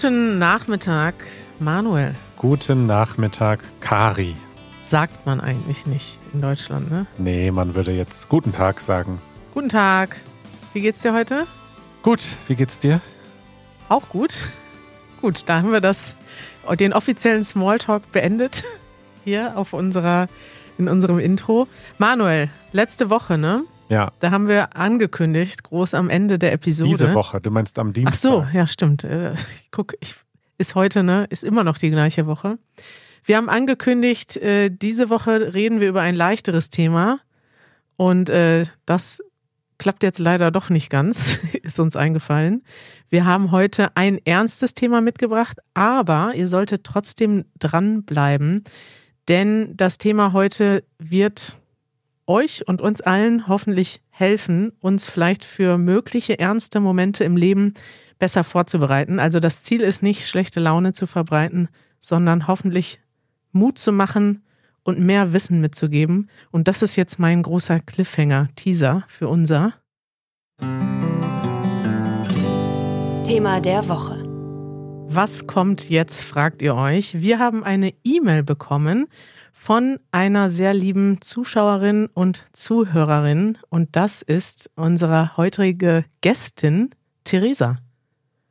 Guten 0.00 0.38
Nachmittag, 0.38 1.12
Manuel. 1.58 2.14
Guten 2.38 2.86
Nachmittag, 2.86 3.60
Kari. 3.80 4.34
Sagt 4.86 5.26
man 5.26 5.42
eigentlich 5.42 5.84
nicht 5.84 6.16
in 6.32 6.40
Deutschland, 6.40 6.90
ne? 6.90 7.04
Nee, 7.18 7.50
man 7.50 7.74
würde 7.74 7.92
jetzt 7.92 8.30
guten 8.30 8.50
Tag 8.50 8.80
sagen. 8.80 9.20
Guten 9.52 9.68
Tag. 9.68 10.16
Wie 10.72 10.80
geht's 10.80 11.02
dir 11.02 11.12
heute? 11.12 11.46
Gut, 12.02 12.24
wie 12.46 12.54
geht's 12.54 12.78
dir? 12.78 13.02
Auch 13.90 14.08
gut. 14.08 14.38
Gut, 15.20 15.46
da 15.46 15.56
haben 15.58 15.70
wir 15.70 15.82
das, 15.82 16.16
den 16.78 16.94
offiziellen 16.94 17.44
Smalltalk 17.44 18.10
beendet. 18.10 18.64
Hier 19.24 19.58
auf 19.58 19.74
unserer, 19.74 20.28
in 20.78 20.88
unserem 20.88 21.18
Intro. 21.18 21.68
Manuel, 21.98 22.48
letzte 22.72 23.10
Woche, 23.10 23.36
ne? 23.36 23.64
Ja. 23.90 24.12
Da 24.20 24.30
haben 24.30 24.46
wir 24.48 24.76
angekündigt, 24.76 25.64
groß 25.64 25.94
am 25.94 26.08
Ende 26.08 26.38
der 26.38 26.52
Episode. 26.52 26.88
Diese 26.88 27.14
Woche, 27.14 27.40
du 27.40 27.50
meinst 27.50 27.78
am 27.78 27.92
Dienstag. 27.92 28.14
Ach 28.14 28.18
so, 28.52 28.56
ja, 28.56 28.66
stimmt. 28.66 29.04
Äh, 29.04 29.32
Ich 29.34 29.70
guck, 29.70 29.94
ich, 30.00 30.14
ist 30.58 30.74
heute, 30.74 31.02
ne? 31.02 31.26
Ist 31.30 31.42
immer 31.44 31.64
noch 31.64 31.76
die 31.76 31.90
gleiche 31.90 32.26
Woche. 32.26 32.58
Wir 33.24 33.36
haben 33.36 33.48
angekündigt, 33.48 34.36
äh, 34.36 34.70
diese 34.70 35.10
Woche 35.10 35.52
reden 35.54 35.80
wir 35.80 35.88
über 35.88 36.00
ein 36.00 36.14
leichteres 36.14 36.70
Thema. 36.70 37.20
Und 37.96 38.30
äh, 38.30 38.64
das 38.86 39.20
klappt 39.78 40.02
jetzt 40.02 40.18
leider 40.20 40.50
doch 40.50 40.70
nicht 40.70 40.88
ganz, 40.90 41.40
ist 41.62 41.80
uns 41.80 41.96
eingefallen. 41.96 42.62
Wir 43.08 43.24
haben 43.24 43.50
heute 43.50 43.96
ein 43.96 44.18
ernstes 44.24 44.74
Thema 44.74 45.00
mitgebracht, 45.00 45.58
aber 45.74 46.32
ihr 46.34 46.46
solltet 46.46 46.84
trotzdem 46.84 47.46
dranbleiben, 47.58 48.64
denn 49.28 49.76
das 49.76 49.98
Thema 49.98 50.32
heute 50.32 50.84
wird 50.98 51.58
euch 52.30 52.66
und 52.66 52.80
uns 52.80 53.00
allen 53.00 53.48
hoffentlich 53.48 54.00
helfen, 54.08 54.72
uns 54.80 55.10
vielleicht 55.10 55.44
für 55.44 55.76
mögliche 55.76 56.38
ernste 56.38 56.80
Momente 56.80 57.24
im 57.24 57.36
Leben 57.36 57.74
besser 58.18 58.44
vorzubereiten. 58.44 59.18
Also 59.18 59.40
das 59.40 59.62
Ziel 59.64 59.80
ist 59.80 60.02
nicht, 60.02 60.28
schlechte 60.28 60.60
Laune 60.60 60.92
zu 60.92 61.06
verbreiten, 61.06 61.68
sondern 61.98 62.46
hoffentlich 62.46 63.00
Mut 63.50 63.78
zu 63.78 63.92
machen 63.92 64.42
und 64.84 65.00
mehr 65.00 65.32
Wissen 65.32 65.60
mitzugeben. 65.60 66.30
Und 66.52 66.68
das 66.68 66.82
ist 66.82 66.96
jetzt 66.96 67.18
mein 67.18 67.42
großer 67.42 67.80
Cliffhanger, 67.80 68.48
Teaser 68.54 69.02
für 69.08 69.28
unser 69.28 69.74
Thema 73.26 73.60
der 73.60 73.88
Woche. 73.88 74.22
Was 75.12 75.48
kommt 75.48 75.90
jetzt, 75.90 76.22
fragt 76.22 76.62
ihr 76.62 76.76
euch. 76.76 77.20
Wir 77.20 77.40
haben 77.40 77.64
eine 77.64 77.92
E-Mail 78.04 78.44
bekommen 78.44 79.08
von 79.60 79.98
einer 80.10 80.48
sehr 80.48 80.72
lieben 80.72 81.20
Zuschauerin 81.20 82.06
und 82.14 82.46
Zuhörerin 82.54 83.58
und 83.68 83.94
das 83.94 84.22
ist 84.22 84.70
unsere 84.74 85.36
heutige 85.36 86.06
Gästin, 86.22 86.88
Theresa. 87.24 87.76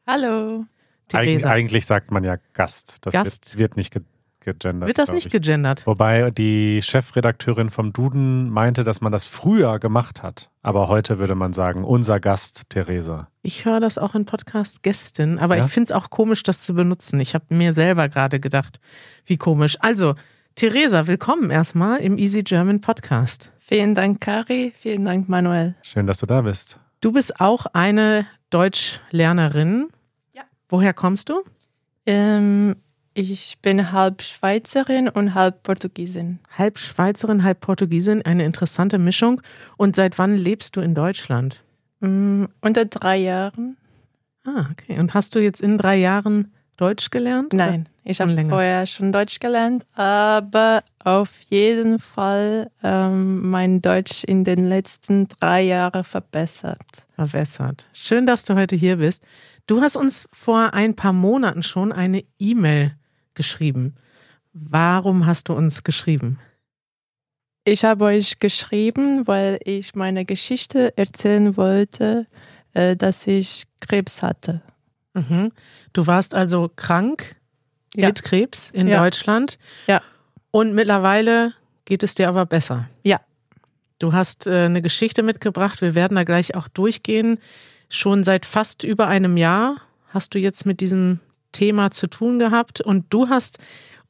Hallo. 0.05 0.65
Eig 1.11 1.25
Theresa. 1.25 1.49
eigentlich 1.49 1.87
sagt 1.87 2.11
man 2.11 2.23
ja 2.23 2.37
Gast. 2.53 2.97
Das 3.01 3.11
Gast. 3.15 3.53
Wird, 3.53 3.59
wird 3.59 3.77
nicht 3.77 3.91
ge 3.91 4.03
gegendert. 4.41 4.85
Wird 4.87 4.99
das 4.99 5.11
nicht 5.11 5.25
ich. 5.25 5.31
gegendert? 5.31 5.87
Wobei 5.87 6.29
die 6.29 6.79
Chefredakteurin 6.83 7.71
vom 7.71 7.91
Duden 7.91 8.51
meinte, 8.51 8.83
dass 8.83 9.01
man 9.01 9.11
das 9.11 9.25
früher 9.25 9.79
gemacht 9.79 10.21
hat. 10.21 10.51
Aber 10.61 10.89
heute 10.89 11.17
würde 11.17 11.33
man 11.33 11.53
sagen, 11.53 11.83
unser 11.85 12.19
Gast, 12.19 12.69
Theresa. 12.69 13.29
Ich 13.41 13.65
höre 13.65 13.79
das 13.79 13.97
auch 13.97 14.13
in 14.13 14.25
Podcast 14.25 14.83
Gästin, 14.83 15.39
aber 15.39 15.57
Ja? 15.57 15.65
ich 15.65 15.71
finde 15.71 15.85
es 15.85 15.91
auch 15.91 16.11
komisch, 16.11 16.43
das 16.43 16.61
zu 16.61 16.75
benutzen. 16.75 17.19
Ich 17.19 17.33
habe 17.33 17.45
mir 17.49 17.73
selber 17.73 18.07
gerade 18.09 18.39
gedacht, 18.39 18.79
wie 19.25 19.37
komisch. 19.37 19.75
Also, 19.79 20.13
Theresa, 20.59 21.07
willkommen 21.07 21.51
erstmal 21.51 22.01
im 22.01 22.17
Easy 22.17 22.43
German 22.43 22.81
Podcast. 22.81 23.49
Vielen 23.59 23.95
Dank, 23.95 24.19
Kari. 24.19 24.73
Vielen 24.77 25.05
Dank, 25.05 25.29
Manuel. 25.29 25.75
Schön, 25.83 26.05
dass 26.05 26.17
du 26.17 26.25
da 26.25 26.41
bist. 26.41 26.81
Du 26.99 27.13
bist 27.13 27.39
auch 27.39 27.65
eine 27.67 28.27
Deutschlernerin. 28.49 29.87
Ja. 30.33 30.41
Woher 30.67 30.93
kommst 30.93 31.29
du? 31.29 31.43
Ähm, 32.05 32.75
ich 33.13 33.59
bin 33.61 33.93
halb 33.93 34.21
Schweizerin 34.21 35.07
und 35.07 35.33
halb 35.33 35.63
Portugiesin. 35.63 36.39
Halb 36.57 36.77
Schweizerin, 36.77 37.45
halb 37.45 37.61
Portugiesin, 37.61 38.23
eine 38.23 38.43
interessante 38.43 38.97
Mischung. 38.97 39.41
Und 39.77 39.95
seit 39.95 40.17
wann 40.17 40.35
lebst 40.35 40.75
du 40.75 40.81
in 40.81 40.93
Deutschland? 40.93 41.63
Mm, 42.01 42.47
unter 42.59 42.83
drei 42.83 43.15
Jahren? 43.15 43.77
Ah, 44.43 44.65
okay. 44.73 44.99
Und 44.99 45.13
hast 45.13 45.35
du 45.35 45.39
jetzt 45.39 45.61
in 45.61 45.77
drei 45.77 45.95
Jahren 45.95 46.51
Deutsch 46.79 47.09
gelernt? 47.09 47.51
Nein, 47.51 47.89
ich 48.05 48.17
Schon 48.17 48.37
habe 48.37 48.47
vorher 48.47 48.85
schon 48.85 49.11
Deutsch 49.11 49.39
gelernt, 49.39 49.85
aber 49.93 50.83
auf 51.03 51.29
jeden 51.49 51.99
Fall 51.99 52.71
ähm, 52.81 53.49
mein 53.49 53.81
Deutsch 53.81 54.23
in 54.23 54.45
den 54.45 54.69
letzten 54.69 55.27
drei 55.27 55.63
Jahren 55.63 56.05
verbessert. 56.05 57.05
Verwässert. 57.15 57.85
Schön, 57.91 58.25
dass 58.25 58.45
du 58.45 58.55
heute 58.55 58.77
hier 58.77 58.95
bist. 58.95 59.23
Du 59.67 59.81
hast 59.81 59.97
uns 59.97 60.29
vor 60.31 60.73
ein 60.73 60.95
paar 60.95 61.11
Monaten 61.11 61.63
schon 61.63 61.91
eine 61.91 62.23
E-Mail 62.39 62.95
geschrieben. 63.33 63.95
Warum 64.53 65.25
hast 65.25 65.49
du 65.49 65.53
uns 65.53 65.83
geschrieben? 65.83 66.39
Ich 67.65 67.83
habe 67.83 68.05
euch 68.05 68.39
geschrieben, 68.39 69.27
weil 69.27 69.59
ich 69.65 69.95
meine 69.95 70.23
Geschichte 70.23 70.97
erzählen 70.97 71.57
wollte, 71.57 72.25
äh, 72.73 72.95
dass 72.95 73.27
ich 73.27 73.65
Krebs 73.81 74.23
hatte. 74.23 74.61
Mhm. 75.13 75.51
Du 75.93 76.07
warst 76.07 76.35
also 76.35 76.69
krank 76.75 77.35
Ja. 77.95 78.07
mit 78.07 78.23
Krebs 78.23 78.69
in 78.71 78.87
Ja. 78.87 79.01
Deutschland. 79.01 79.57
Ja. 79.87 80.01
Und 80.51 80.73
mittlerweile 80.73 81.53
geht 81.85 82.03
es 82.03 82.15
dir 82.15 82.29
aber 82.29 82.45
besser. 82.45 82.87
Ja. 83.03 83.19
Du 83.99 84.13
hast 84.13 84.47
äh, 84.47 84.65
eine 84.65 84.81
Geschichte 84.81 85.23
mitgebracht. 85.23 85.81
Wir 85.81 85.93
werden 85.95 86.15
da 86.15 86.23
gleich 86.23 86.55
auch 86.55 86.67
durchgehen. 86.67 87.39
Schon 87.89 88.23
seit 88.23 88.45
fast 88.45 88.83
über 88.83 89.07
einem 89.07 89.35
Jahr 89.37 89.77
hast 90.09 90.33
du 90.35 90.39
jetzt 90.39 90.65
mit 90.65 90.79
diesem 90.79 91.19
Thema 91.51 91.91
zu 91.91 92.07
tun 92.07 92.39
gehabt 92.39 92.79
und 92.81 93.05
du 93.09 93.29
hast 93.29 93.57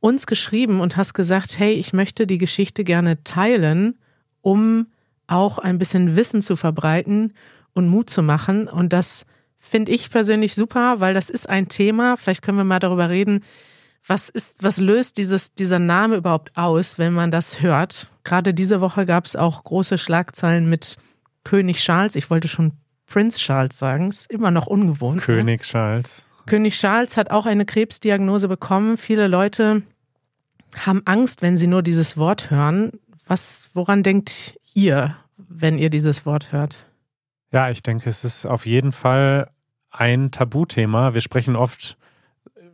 uns 0.01 0.27
geschrieben 0.27 0.79
und 0.81 0.95
hast 0.97 1.13
gesagt, 1.13 1.57
hey, 1.59 1.73
ich 1.73 1.93
möchte 1.93 2.27
die 2.27 2.37
Geschichte 2.37 2.83
gerne 2.83 3.23
teilen, 3.23 3.97
um 4.41 4.87
auch 5.27 5.57
ein 5.57 5.77
bisschen 5.77 6.15
Wissen 6.15 6.41
zu 6.41 6.55
verbreiten 6.55 7.33
und 7.73 7.87
Mut 7.87 8.09
zu 8.09 8.21
machen. 8.21 8.67
Und 8.67 8.93
das 8.93 9.25
finde 9.59 9.91
ich 9.91 10.09
persönlich 10.09 10.55
super, 10.55 10.99
weil 10.99 11.13
das 11.13 11.29
ist 11.29 11.49
ein 11.49 11.67
Thema, 11.67 12.17
vielleicht 12.17 12.41
können 12.41 12.57
wir 12.57 12.63
mal 12.63 12.79
darüber 12.79 13.09
reden, 13.09 13.43
was 14.07 14.29
ist, 14.29 14.63
was 14.63 14.79
löst 14.79 15.17
dieses, 15.17 15.53
dieser 15.53 15.79
Name 15.79 16.15
überhaupt 16.15 16.55
aus, 16.55 16.97
wenn 16.97 17.13
man 17.13 17.31
das 17.31 17.61
hört? 17.61 18.09
Gerade 18.23 18.53
diese 18.53 18.81
Woche 18.81 19.05
gab 19.05 19.25
es 19.25 19.35
auch 19.35 19.63
große 19.63 19.97
Schlagzeilen 19.97 20.69
mit 20.69 20.95
König 21.43 21.77
Charles. 21.77 22.15
Ich 22.15 22.29
wollte 22.29 22.47
schon 22.47 22.73
Prince 23.05 23.37
Charles 23.37 23.77
sagen, 23.77 24.09
ist 24.09 24.31
immer 24.31 24.51
noch 24.51 24.67
ungewohnt. 24.67 25.17
Ne? 25.17 25.23
König 25.23 25.61
Charles. 25.63 26.25
König 26.45 26.75
Charles 26.79 27.17
hat 27.17 27.29
auch 27.29 27.45
eine 27.45 27.65
Krebsdiagnose 27.65 28.47
bekommen. 28.47 28.97
Viele 28.97 29.27
Leute 29.27 29.83
haben 30.75 31.01
Angst, 31.05 31.41
wenn 31.41 31.57
sie 31.57 31.67
nur 31.67 31.83
dieses 31.83 32.17
Wort 32.17 32.49
hören. 32.49 32.93
Was, 33.27 33.69
woran 33.73 34.01
denkt 34.01 34.55
ihr, 34.73 35.15
wenn 35.37 35.77
ihr 35.77 35.89
dieses 35.89 36.25
Wort 36.25 36.51
hört? 36.51 36.85
Ja, 37.51 37.69
ich 37.69 37.81
denke, 37.81 38.09
es 38.09 38.23
ist 38.23 38.45
auf 38.45 38.65
jeden 38.65 38.91
Fall 38.91 39.49
ein 39.91 40.31
Tabuthema. 40.31 41.13
Wir 41.13 41.21
sprechen 41.21 41.55
oft 41.55 41.97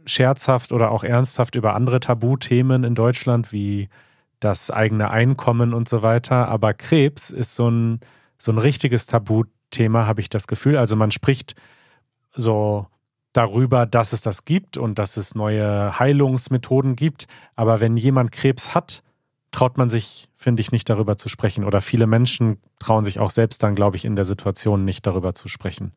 scherzhaft 0.06 0.72
oder 0.72 0.92
auch 0.92 1.04
ernsthaft 1.04 1.56
über 1.56 1.76
andere 1.76 2.00
Tabuthemen 2.00 2.84
in 2.84 2.94
Deutschland, 2.94 3.52
wie 3.52 3.90
das 4.40 4.70
eigene 4.70 5.10
Einkommen 5.12 5.74
und 5.74 5.88
so 5.88 6.02
weiter. 6.02 6.50
Aber 6.50 6.74
Krebs 6.74 7.32
ist 7.32 7.56
so 7.56 7.70
ein, 7.70 8.00
so 8.38 8.52
ein 8.52 8.58
richtiges 8.58 9.08
Tabuthema, 9.08 10.06
habe 10.06 10.22
ich 10.22 10.30
das 10.30 10.48
Gefühl. 10.48 10.78
Also 10.78 10.96
man 10.96 11.12
spricht 11.12 11.56
so 12.36 12.88
darüber, 13.32 13.86
dass 13.86 14.14
es 14.14 14.22
das 14.22 14.46
gibt 14.46 14.78
und 14.78 15.00
dass 15.00 15.18
es 15.18 15.36
neue 15.36 15.98
Heilungsmethoden 15.98 16.96
gibt. 16.96 17.28
Aber 17.56 17.80
wenn 17.80 17.98
jemand 17.98 18.32
Krebs 18.32 18.76
hat, 18.76 19.04
traut 19.56 19.78
man 19.78 19.90
sich, 19.90 20.28
finde 20.36 20.60
ich, 20.62 20.72
nicht 20.72 20.90
darüber 20.90 21.18
zu 21.18 21.30
sprechen. 21.30 21.64
Oder 21.64 21.80
viele 21.82 22.08
Menschen 22.08 22.58
trauen 22.80 23.04
sich 23.06 23.20
auch 23.20 23.30
selbst 23.30 23.64
dann, 23.64 23.74
glaube 23.74 23.96
ich, 23.96 24.04
in 24.04 24.16
der 24.16 24.26
Situation 24.26 24.84
nicht 24.84 25.06
darüber 25.08 25.34
zu 25.34 25.48
sprechen. 25.48 25.94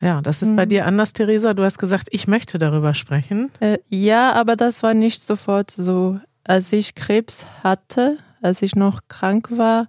Ja, 0.00 0.20
das 0.20 0.42
ist 0.42 0.54
bei 0.56 0.64
Mhm. 0.66 0.70
dir 0.70 0.86
anders, 0.86 1.12
Theresa. 1.12 1.52
Du 1.54 1.64
hast 1.64 1.78
gesagt, 1.78 2.08
ich 2.12 2.26
möchte 2.28 2.58
darüber 2.58 2.94
sprechen. 2.94 3.50
Äh, 3.60 3.78
ja, 3.88 4.32
aber 4.32 4.56
das 4.56 4.82
war 4.82 4.94
nicht 4.94 5.20
sofort 5.22 5.70
so. 5.70 6.20
Als 6.44 6.72
ich 6.72 6.94
Krebs 6.94 7.46
hatte, 7.62 8.18
als 8.40 8.62
ich 8.62 8.74
noch 8.76 9.00
krank 9.08 9.48
war, 9.56 9.88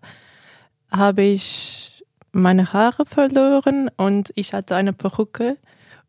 habe 0.92 1.22
ich 1.24 2.04
meine 2.32 2.74
Haare 2.74 3.06
verloren 3.06 3.90
und 3.96 4.32
ich 4.36 4.54
hatte 4.54 4.76
eine 4.76 4.94
Perücke 4.94 5.58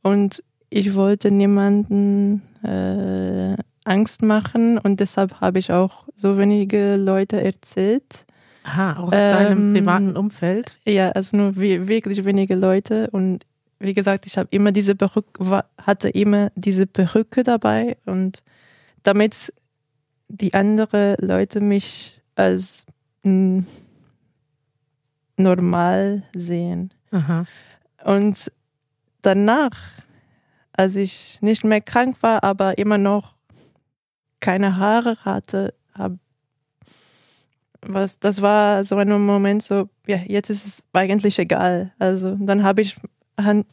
und 0.02 0.42
ich 0.70 0.94
wollte 0.94 1.30
niemanden 1.30 2.42
äh, 2.62 3.56
Angst 3.84 4.22
machen 4.22 4.78
und 4.78 5.00
deshalb 5.00 5.40
habe 5.40 5.58
ich 5.58 5.72
auch 5.72 6.06
so 6.16 6.38
wenige 6.38 6.96
Leute 6.96 7.42
erzählt. 7.42 8.24
Aha, 8.64 8.98
auch 8.98 9.08
aus 9.08 9.10
deinem 9.10 9.68
Ähm, 9.68 9.74
privaten 9.74 10.16
Umfeld. 10.16 10.78
Ja, 10.86 11.10
also 11.10 11.36
nur 11.36 11.56
wirklich 11.56 12.24
wenige 12.24 12.54
Leute 12.54 13.10
und 13.10 13.44
wie 13.78 13.92
gesagt, 13.92 14.24
ich 14.26 14.38
habe 14.38 14.48
immer 14.50 14.72
diese 14.72 14.94
Perücke, 14.94 15.64
hatte 15.78 16.08
immer 16.08 16.50
diese 16.54 16.86
Perücke 16.86 17.42
dabei 17.42 17.96
und 18.06 18.42
damit 19.02 19.52
die 20.28 20.54
anderen 20.54 21.16
Leute 21.18 21.60
mich 21.60 22.22
als 22.34 22.86
normal 25.36 26.22
sehen. 26.34 26.90
Aha. 27.10 27.44
Und 28.04 28.50
danach 29.20 29.76
als 30.76 30.96
ich 30.96 31.38
nicht 31.40 31.64
mehr 31.64 31.80
krank 31.80 32.16
war, 32.20 32.42
aber 32.42 32.78
immer 32.78 32.98
noch 32.98 33.33
keine 34.44 34.76
Haare 34.76 35.16
hatte, 35.24 35.72
hab, 35.94 36.12
was, 37.80 38.18
das 38.18 38.42
war 38.42 38.84
so 38.84 38.96
ein 38.96 39.08
Moment 39.08 39.62
so, 39.62 39.88
ja, 40.06 40.18
jetzt 40.18 40.50
ist 40.50 40.66
es 40.66 40.84
eigentlich 40.92 41.38
egal. 41.38 41.92
Also 41.98 42.36
dann 42.38 42.62
habe 42.62 42.82
ich 42.82 42.96
ein, 43.36 43.64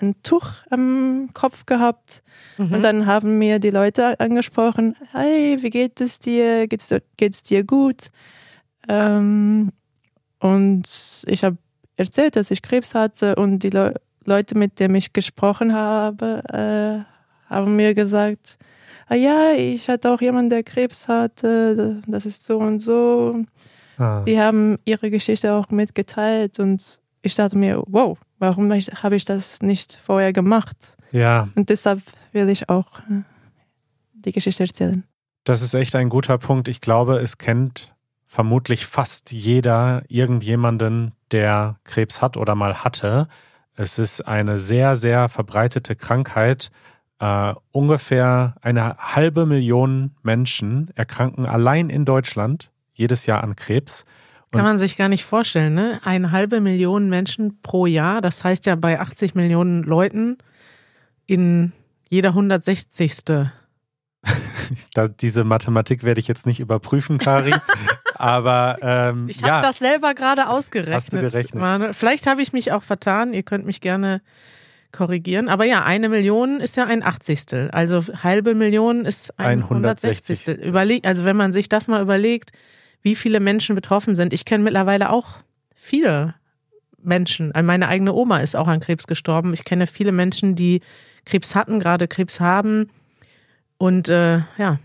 ein, 0.00 0.14
Tuch 0.22 0.52
am 0.70 1.30
Kopf 1.34 1.66
gehabt 1.66 2.22
mhm. 2.58 2.74
und 2.74 2.82
dann 2.82 3.06
haben 3.06 3.38
mir 3.38 3.58
die 3.58 3.70
Leute 3.70 4.20
angesprochen, 4.20 4.94
hey, 5.10 5.58
wie 5.62 5.70
geht 5.70 6.00
es 6.00 6.20
dir? 6.20 6.68
Geht 6.68 6.84
es 7.18 7.42
dir 7.42 7.64
gut? 7.64 8.12
Ähm, 8.88 9.72
und 10.38 10.88
ich 11.26 11.42
habe 11.42 11.58
erzählt, 11.96 12.36
dass 12.36 12.52
ich 12.52 12.62
Krebs 12.62 12.94
hatte 12.94 13.34
und 13.34 13.64
die 13.64 13.70
Le 13.70 13.94
Leute, 14.26 14.56
mit 14.56 14.78
denen 14.78 14.94
ich 14.94 15.12
gesprochen 15.12 15.74
habe, 15.74 16.44
äh, 16.52 17.52
haben 17.52 17.74
mir 17.74 17.94
gesagt, 17.94 18.58
ah 19.10 19.16
ja, 19.16 19.52
ich 19.52 19.88
hatte 19.88 20.10
auch 20.10 20.20
jemanden, 20.20 20.50
der 20.50 20.62
Krebs 20.62 21.08
hatte, 21.08 22.00
das 22.06 22.24
ist 22.24 22.44
so 22.44 22.58
und 22.58 22.78
so. 22.78 23.44
Ah. 23.98 24.22
Die 24.26 24.40
haben 24.40 24.78
ihre 24.84 25.10
Geschichte 25.10 25.52
auch 25.52 25.68
mitgeteilt 25.70 26.58
und 26.60 27.00
ich 27.22 27.34
dachte 27.34 27.58
mir, 27.58 27.82
wow, 27.86 28.16
warum 28.38 28.72
habe 28.72 29.16
ich 29.16 29.24
das 29.24 29.60
nicht 29.60 30.00
vorher 30.04 30.32
gemacht? 30.32 30.76
Ja. 31.10 31.48
Und 31.54 31.68
deshalb 31.68 32.00
will 32.32 32.48
ich 32.48 32.68
auch 32.68 33.00
äh, 33.00 33.22
die 34.12 34.32
Geschichte 34.32 34.62
erzählen. 34.62 35.04
Das 35.44 35.60
ist 35.60 35.74
echt 35.74 35.94
ein 35.96 36.08
guter 36.08 36.38
Punkt. 36.38 36.68
Ich 36.68 36.80
glaube, 36.80 37.18
es 37.18 37.36
kennt 37.36 37.94
vermutlich 38.26 38.86
fast 38.86 39.32
jeder 39.32 40.02
irgendjemanden, 40.08 41.12
der 41.32 41.80
Krebs 41.82 42.22
hat 42.22 42.36
oder 42.36 42.54
mal 42.54 42.84
hatte. 42.84 43.26
Es 43.74 43.98
ist 43.98 44.26
eine 44.26 44.58
sehr, 44.58 44.94
sehr 44.94 45.28
verbreitete 45.28 45.96
Krankheit. 45.96 46.70
Uh, 47.22 47.54
ungefähr 47.70 48.54
eine 48.62 48.96
halbe 48.96 49.44
Million 49.44 50.12
Menschen 50.22 50.90
erkranken 50.94 51.44
allein 51.44 51.90
in 51.90 52.06
Deutschland 52.06 52.70
jedes 52.94 53.26
Jahr 53.26 53.44
an 53.44 53.56
Krebs. 53.56 54.06
Und 54.50 54.56
Kann 54.56 54.66
man 54.66 54.78
sich 54.78 54.96
gar 54.96 55.08
nicht 55.08 55.24
vorstellen, 55.24 55.74
ne? 55.74 56.00
Eine 56.02 56.32
halbe 56.32 56.60
Million 56.60 57.08
Menschen 57.08 57.60
pro 57.62 57.86
Jahr. 57.86 58.20
Das 58.20 58.42
heißt 58.42 58.64
ja 58.64 58.74
bei 58.74 58.98
80 58.98 59.34
Millionen 59.34 59.82
Leuten 59.82 60.38
in 61.26 61.72
jeder 62.08 62.30
160. 62.30 63.16
Diese 65.20 65.44
Mathematik 65.44 66.02
werde 66.02 66.20
ich 66.20 66.26
jetzt 66.26 66.46
nicht 66.46 66.58
überprüfen, 66.58 67.18
Kari. 67.18 67.54
Aber 68.14 68.78
ähm, 68.82 69.28
ich 69.28 69.42
habe 69.42 69.48
ja. 69.48 69.60
das 69.62 69.78
selber 69.78 70.14
gerade 70.14 70.48
ausgerechnet. 70.48 70.94
Hast 70.94 71.12
du 71.12 71.20
gerechnet? 71.20 71.94
Vielleicht 71.94 72.26
habe 72.26 72.42
ich 72.42 72.52
mich 72.52 72.72
auch 72.72 72.82
vertan. 72.82 73.32
Ihr 73.32 73.42
könnt 73.42 73.64
mich 73.64 73.80
gerne 73.80 74.20
korrigieren. 74.92 75.48
Aber 75.48 75.64
ja, 75.64 75.84
eine 75.84 76.08
Million 76.08 76.60
ist 76.60 76.76
ja 76.76 76.86
ein 76.86 77.02
Achtzigstel. 77.02 77.70
Also 77.70 78.02
halbe 78.22 78.54
Million 78.54 79.04
ist 79.04 79.38
ein, 79.38 79.62
160. 79.62 80.48
Überleg, 80.58 81.06
also 81.06 81.24
wenn 81.24 81.36
man 81.36 81.52
sich 81.52 81.68
das 81.68 81.88
mal 81.88 82.02
überlegt, 82.02 82.52
wie 83.02 83.14
viele 83.14 83.40
Menschen 83.40 83.74
betroffen 83.74 84.14
sind. 84.14 84.32
Ich 84.32 84.44
kenne 84.44 84.64
mittlerweile 84.64 85.10
auch 85.10 85.36
viele 85.74 86.34
Menschen. 87.02 87.52
Meine 87.62 87.88
eigene 87.88 88.12
Oma 88.12 88.38
ist 88.38 88.56
auch 88.56 88.68
an 88.68 88.80
Krebs 88.80 89.06
gestorben. 89.06 89.54
Ich 89.54 89.64
kenne 89.64 89.86
viele 89.86 90.12
Menschen, 90.12 90.54
die 90.54 90.80
Krebs 91.24 91.54
hatten, 91.54 91.80
gerade 91.80 92.08
Krebs 92.08 92.40
haben. 92.40 92.90
Und 93.78 94.08
äh, 94.08 94.40
ja. 94.58 94.78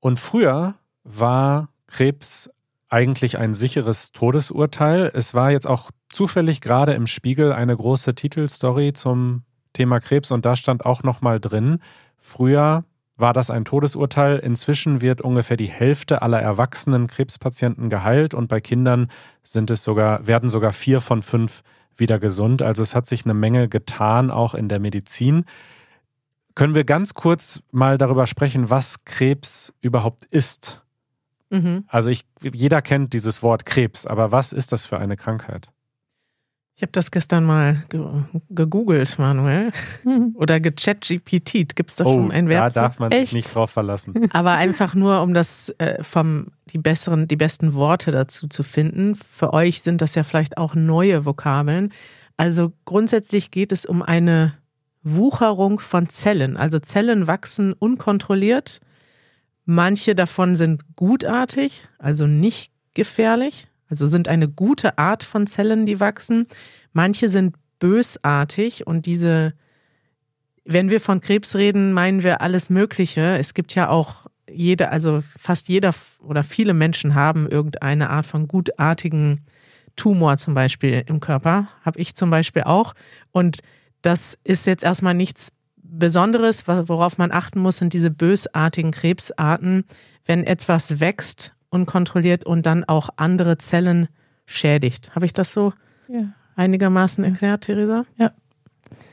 Und 0.00 0.20
früher 0.20 0.74
war 1.02 1.70
Krebs 1.88 2.50
eigentlich 2.88 3.38
ein 3.38 3.54
sicheres 3.54 4.12
Todesurteil. 4.12 5.10
Es 5.14 5.34
war 5.34 5.50
jetzt 5.50 5.66
auch 5.66 5.90
zufällig 6.08 6.60
gerade 6.60 6.94
im 6.94 7.06
Spiegel 7.06 7.52
eine 7.52 7.76
große 7.76 8.14
Titelstory 8.14 8.92
zum 8.92 9.42
Thema 9.72 10.00
Krebs 10.00 10.30
und 10.30 10.44
da 10.44 10.56
stand 10.56 10.86
auch 10.86 11.02
nochmal 11.02 11.40
drin, 11.40 11.80
früher 12.16 12.84
war 13.16 13.32
das 13.32 13.50
ein 13.50 13.64
Todesurteil. 13.64 14.38
Inzwischen 14.38 15.00
wird 15.00 15.20
ungefähr 15.20 15.56
die 15.56 15.68
Hälfte 15.68 16.22
aller 16.22 16.40
erwachsenen 16.40 17.08
Krebspatienten 17.08 17.90
geheilt 17.90 18.32
und 18.32 18.48
bei 18.48 18.60
Kindern 18.60 19.10
sind 19.42 19.70
es 19.70 19.82
sogar, 19.84 20.26
werden 20.26 20.48
sogar 20.48 20.72
vier 20.72 21.00
von 21.00 21.22
fünf 21.22 21.62
wieder 21.96 22.18
gesund. 22.18 22.62
Also 22.62 22.82
es 22.82 22.94
hat 22.94 23.06
sich 23.06 23.24
eine 23.24 23.34
Menge 23.34 23.68
getan, 23.68 24.30
auch 24.30 24.54
in 24.54 24.68
der 24.68 24.78
Medizin. 24.78 25.44
Können 26.54 26.74
wir 26.74 26.84
ganz 26.84 27.14
kurz 27.14 27.60
mal 27.72 27.98
darüber 27.98 28.26
sprechen, 28.26 28.70
was 28.70 29.04
Krebs 29.04 29.74
überhaupt 29.80 30.24
ist? 30.26 30.82
Mhm. 31.50 31.84
Also 31.88 32.10
ich, 32.10 32.24
jeder 32.42 32.82
kennt 32.82 33.12
dieses 33.12 33.42
Wort 33.42 33.64
Krebs, 33.64 34.06
aber 34.06 34.32
was 34.32 34.52
ist 34.52 34.72
das 34.72 34.86
für 34.86 34.98
eine 34.98 35.16
Krankheit? 35.16 35.70
Ich 36.78 36.82
habe 36.82 36.92
das 36.92 37.10
gestern 37.10 37.44
mal 37.44 37.82
ge 37.88 38.00
gegoogelt, 38.50 39.18
Manuel. 39.18 39.72
Oder 40.34 40.60
gechat-GPT. 40.60 41.74
Gibt 41.74 41.90
es 41.90 41.96
da 41.96 42.04
oh, 42.04 42.12
schon 42.12 42.30
ein 42.30 42.48
Wert? 42.48 42.76
Da 42.76 42.82
darf 42.82 43.00
man 43.00 43.10
sich 43.10 43.32
nicht 43.32 43.52
drauf 43.52 43.72
verlassen. 43.72 44.28
Aber 44.32 44.52
einfach 44.52 44.94
nur, 44.94 45.22
um 45.22 45.34
das 45.34 45.70
äh, 45.78 46.00
vom 46.04 46.52
die 46.70 46.78
besseren, 46.78 47.26
die 47.26 47.34
besten 47.34 47.74
Worte 47.74 48.12
dazu 48.12 48.46
zu 48.46 48.62
finden. 48.62 49.16
Für 49.16 49.52
euch 49.54 49.82
sind 49.82 50.02
das 50.02 50.14
ja 50.14 50.22
vielleicht 50.22 50.56
auch 50.56 50.76
neue 50.76 51.24
Vokabeln. 51.24 51.92
Also 52.36 52.72
grundsätzlich 52.84 53.50
geht 53.50 53.72
es 53.72 53.84
um 53.84 54.00
eine 54.00 54.54
Wucherung 55.02 55.80
von 55.80 56.06
Zellen. 56.06 56.56
Also 56.56 56.78
Zellen 56.78 57.26
wachsen 57.26 57.72
unkontrolliert 57.72 58.80
Manche 59.70 60.14
davon 60.14 60.56
sind 60.56 60.96
gutartig, 60.96 61.86
also 61.98 62.26
nicht 62.26 62.72
gefährlich, 62.94 63.68
also 63.90 64.06
sind 64.06 64.26
eine 64.26 64.48
gute 64.48 64.96
Art 64.96 65.22
von 65.22 65.46
Zellen, 65.46 65.84
die 65.84 66.00
wachsen. 66.00 66.46
Manche 66.94 67.28
sind 67.28 67.54
bösartig 67.78 68.86
und 68.86 69.04
diese, 69.04 69.52
wenn 70.64 70.88
wir 70.88 71.02
von 71.02 71.20
Krebs 71.20 71.54
reden, 71.54 71.92
meinen 71.92 72.22
wir 72.22 72.40
alles 72.40 72.70
Mögliche. 72.70 73.36
Es 73.36 73.52
gibt 73.52 73.74
ja 73.74 73.90
auch 73.90 74.28
jede, 74.50 74.90
also 74.90 75.20
fast 75.38 75.68
jeder 75.68 75.94
oder 76.20 76.44
viele 76.44 76.72
Menschen 76.72 77.14
haben 77.14 77.46
irgendeine 77.46 78.08
Art 78.08 78.24
von 78.24 78.48
gutartigen 78.48 79.44
Tumor 79.96 80.38
zum 80.38 80.54
Beispiel 80.54 81.04
im 81.06 81.20
Körper. 81.20 81.68
Habe 81.84 82.00
ich 82.00 82.14
zum 82.14 82.30
Beispiel 82.30 82.62
auch. 82.62 82.94
Und 83.32 83.58
das 84.00 84.38
ist 84.44 84.66
jetzt 84.66 84.82
erstmal 84.82 85.12
nichts 85.12 85.52
Besonderes, 85.90 86.66
worauf 86.68 87.18
man 87.18 87.32
achten 87.32 87.60
muss, 87.60 87.78
sind 87.78 87.92
diese 87.92 88.10
bösartigen 88.10 88.90
Krebsarten, 88.90 89.84
wenn 90.24 90.44
etwas 90.44 91.00
wächst 91.00 91.54
unkontrolliert 91.70 92.44
und 92.44 92.66
dann 92.66 92.84
auch 92.84 93.10
andere 93.16 93.58
Zellen 93.58 94.08
schädigt. 94.46 95.14
Habe 95.14 95.26
ich 95.26 95.32
das 95.32 95.52
so 95.52 95.72
ja. 96.08 96.32
einigermaßen 96.56 97.24
erklärt, 97.24 97.62
Theresa? 97.62 98.04
Ja. 98.16 98.32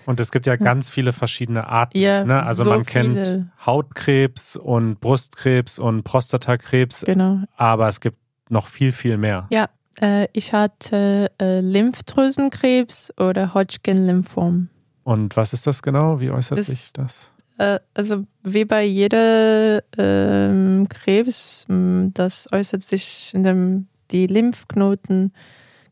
Und 0.06 0.20
es 0.20 0.32
gibt 0.32 0.46
ja, 0.46 0.54
ja. 0.54 0.58
ganz 0.58 0.90
viele 0.90 1.14
verschiedene 1.14 1.68
Arten. 1.68 1.98
Ja, 1.98 2.24
ne? 2.24 2.46
Also 2.46 2.64
so 2.64 2.70
man 2.70 2.86
kennt 2.86 3.28
viele. 3.28 3.52
Hautkrebs 3.66 4.56
und 4.56 5.00
Brustkrebs 5.00 5.80
und 5.80 6.04
Prostatakrebs. 6.04 7.04
Genau. 7.06 7.40
Aber 7.58 7.88
es 7.88 8.00
gibt 8.02 8.18
noch 8.50 8.68
viel, 8.68 8.92
viel 8.92 9.18
mehr. 9.18 9.48
Ja, 9.50 9.70
äh, 10.00 10.28
ich 10.34 10.54
hatte 10.54 11.32
äh, 11.42 11.60
Lymphdrüsenkrebs 11.60 13.14
oder 13.18 13.54
Hodgkin-Lymphom. 13.54 14.70
Und 15.06 15.38
was 15.38 15.54
ist 15.54 15.68
das 15.68 15.84
genau? 15.84 16.20
Wie 16.20 16.32
äußert 16.32 16.58
das, 16.58 16.66
sich 16.66 16.92
das? 16.92 17.32
Äh, 17.60 17.80
also 17.94 18.26
wie 18.42 18.66
bei 18.66 18.84
jeder 18.84 19.84
ähm, 20.00 20.88
Krebs, 20.90 21.68
das 21.68 22.52
äußert 22.52 22.82
sich, 22.82 23.32
indem 23.36 23.86
die 24.10 24.26
Lymphknoten 24.26 25.32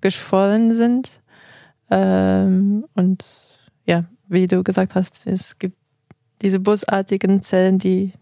geschwollen 0.01 0.73
sind. 0.73 1.21
Ähm, 1.91 2.85
und 2.95 3.23
ja, 3.85 4.05
wie 4.29 4.47
du 4.47 4.63
gesagt 4.63 4.95
hast, 4.95 5.27
es 5.27 5.59
gibt 5.59 5.77
diese 6.41 6.59
bosartigen 6.59 7.43
Zellen, 7.43 7.77
die 7.77 8.13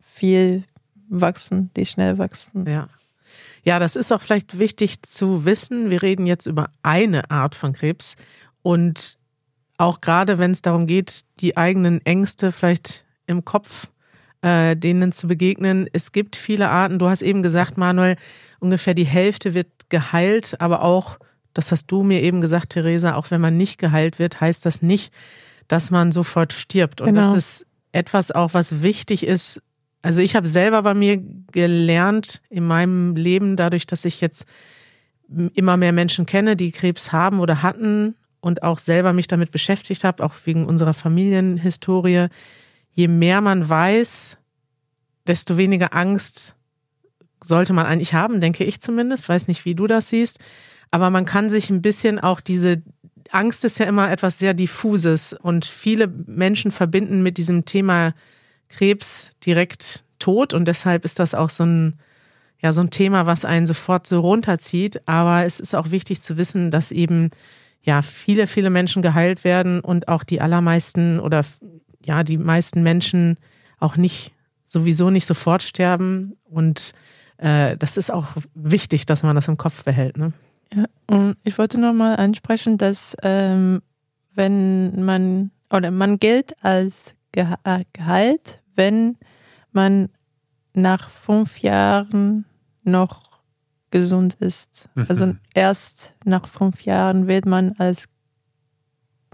viel 0.00 0.62
wachsen, 1.08 1.70
die 1.76 1.84
schnell 1.84 2.16
wachsen. 2.16 2.64
Ja. 2.64 2.88
Ja, 3.64 3.80
das 3.80 3.96
ist 3.96 4.12
auch 4.12 4.22
vielleicht 4.22 4.60
wichtig 4.60 5.02
zu 5.02 5.44
wissen. 5.44 5.90
Wir 5.90 6.00
reden 6.00 6.26
jetzt 6.26 6.46
über 6.46 6.70
eine 6.84 7.28
Art 7.28 7.56
von 7.56 7.72
Krebs 7.72 8.14
und 8.62 9.18
auch 9.78 10.00
gerade 10.00 10.38
wenn 10.38 10.50
es 10.50 10.60
darum 10.60 10.86
geht, 10.86 11.24
die 11.40 11.56
eigenen 11.56 12.04
Ängste 12.04 12.52
vielleicht 12.52 13.04
im 13.26 13.44
Kopf 13.44 13.88
äh, 14.42 14.76
denen 14.76 15.12
zu 15.12 15.28
begegnen. 15.28 15.88
Es 15.92 16.12
gibt 16.12 16.36
viele 16.36 16.68
Arten. 16.68 16.98
Du 16.98 17.08
hast 17.08 17.22
eben 17.22 17.42
gesagt, 17.42 17.78
Manuel, 17.78 18.16
ungefähr 18.60 18.94
die 18.94 19.06
Hälfte 19.06 19.54
wird 19.54 19.68
geheilt, 19.88 20.60
aber 20.60 20.82
auch, 20.82 21.18
das 21.54 21.72
hast 21.72 21.86
du 21.86 22.02
mir 22.02 22.22
eben 22.22 22.40
gesagt, 22.40 22.70
Theresa, 22.70 23.14
auch 23.14 23.30
wenn 23.30 23.40
man 23.40 23.56
nicht 23.56 23.78
geheilt 23.78 24.18
wird, 24.18 24.40
heißt 24.40 24.66
das 24.66 24.82
nicht, 24.82 25.12
dass 25.68 25.90
man 25.90 26.12
sofort 26.12 26.52
stirbt. 26.52 27.00
Und 27.00 27.14
genau. 27.14 27.32
das 27.32 27.36
ist 27.36 27.66
etwas 27.92 28.30
auch, 28.32 28.54
was 28.54 28.82
wichtig 28.82 29.24
ist. 29.24 29.62
Also 30.02 30.20
ich 30.20 30.36
habe 30.36 30.46
selber 30.46 30.82
bei 30.82 30.94
mir 30.94 31.22
gelernt 31.52 32.42
in 32.48 32.66
meinem 32.66 33.16
Leben, 33.16 33.56
dadurch, 33.56 33.86
dass 33.86 34.04
ich 34.04 34.20
jetzt 34.20 34.44
immer 35.54 35.76
mehr 35.76 35.92
Menschen 35.92 36.26
kenne, 36.26 36.56
die 36.56 36.72
Krebs 36.72 37.12
haben 37.12 37.40
oder 37.40 37.62
hatten 37.62 38.14
und 38.40 38.62
auch 38.62 38.78
selber 38.78 39.12
mich 39.12 39.26
damit 39.26 39.50
beschäftigt 39.50 40.04
habe, 40.04 40.24
auch 40.24 40.34
wegen 40.44 40.66
unserer 40.66 40.94
Familienhistorie, 40.94 42.28
je 42.92 43.08
mehr 43.08 43.40
man 43.40 43.68
weiß, 43.68 44.38
desto 45.26 45.56
weniger 45.56 45.94
Angst 45.94 46.54
sollte 47.42 47.72
man 47.72 47.86
eigentlich 47.86 48.14
haben, 48.14 48.40
denke 48.40 48.64
ich 48.64 48.80
zumindest. 48.80 49.28
Weiß 49.28 49.48
nicht, 49.48 49.64
wie 49.64 49.74
du 49.74 49.86
das 49.86 50.08
siehst. 50.08 50.40
Aber 50.90 51.10
man 51.10 51.24
kann 51.24 51.48
sich 51.48 51.70
ein 51.70 51.82
bisschen 51.82 52.18
auch 52.18 52.40
diese 52.40 52.82
Angst 53.30 53.64
ist 53.64 53.78
ja 53.78 53.86
immer 53.86 54.10
etwas 54.10 54.38
sehr 54.38 54.54
diffuses 54.54 55.34
und 55.34 55.66
viele 55.66 56.06
Menschen 56.06 56.70
verbinden 56.70 57.22
mit 57.22 57.36
diesem 57.36 57.66
Thema 57.66 58.14
Krebs 58.68 59.32
direkt 59.44 60.04
Tod 60.18 60.54
und 60.54 60.66
deshalb 60.66 61.04
ist 61.04 61.18
das 61.18 61.34
auch 61.34 61.50
so 61.50 61.64
ein 61.64 61.98
ja 62.60 62.72
so 62.72 62.80
ein 62.80 62.90
Thema, 62.90 63.26
was 63.26 63.44
einen 63.44 63.66
sofort 63.66 64.06
so 64.06 64.20
runterzieht. 64.20 65.00
Aber 65.06 65.44
es 65.44 65.60
ist 65.60 65.74
auch 65.74 65.90
wichtig 65.90 66.22
zu 66.22 66.38
wissen, 66.38 66.70
dass 66.70 66.90
eben 66.90 67.30
ja 67.88 68.02
viele, 68.02 68.46
viele 68.46 68.68
Menschen 68.68 69.00
geheilt 69.00 69.44
werden 69.44 69.80
und 69.80 70.08
auch 70.08 70.22
die 70.22 70.42
allermeisten 70.42 71.18
oder 71.18 71.42
ja 72.04 72.22
die 72.22 72.36
meisten 72.36 72.82
Menschen 72.82 73.38
auch 73.80 73.96
nicht 73.96 74.32
sowieso 74.66 75.08
nicht 75.08 75.24
sofort 75.24 75.62
sterben 75.62 76.36
und 76.44 76.92
äh, 77.38 77.78
das 77.78 77.96
ist 77.96 78.12
auch 78.12 78.26
wichtig, 78.54 79.06
dass 79.06 79.22
man 79.22 79.34
das 79.34 79.48
im 79.48 79.56
Kopf 79.56 79.84
behält. 79.84 80.18
Ne? 80.18 80.34
Ja, 80.74 80.84
und 81.06 81.38
ich 81.44 81.56
wollte 81.56 81.80
nochmal 81.80 82.16
ansprechen, 82.16 82.76
dass 82.76 83.16
ähm, 83.22 83.80
wenn 84.34 85.02
man 85.02 85.50
oder 85.70 85.90
man 85.90 86.18
gilt 86.18 86.62
als 86.62 87.14
äh, 87.32 87.84
geheilt, 87.94 88.60
wenn 88.76 89.16
man 89.72 90.10
nach 90.74 91.08
fünf 91.08 91.60
Jahren 91.60 92.44
noch 92.84 93.27
gesund 93.90 94.34
ist. 94.34 94.88
Mhm. 94.94 95.06
Also 95.08 95.34
erst 95.54 96.14
nach 96.24 96.48
fünf 96.48 96.82
Jahren 96.82 97.26
wird 97.26 97.46
man 97.46 97.74
als 97.78 98.08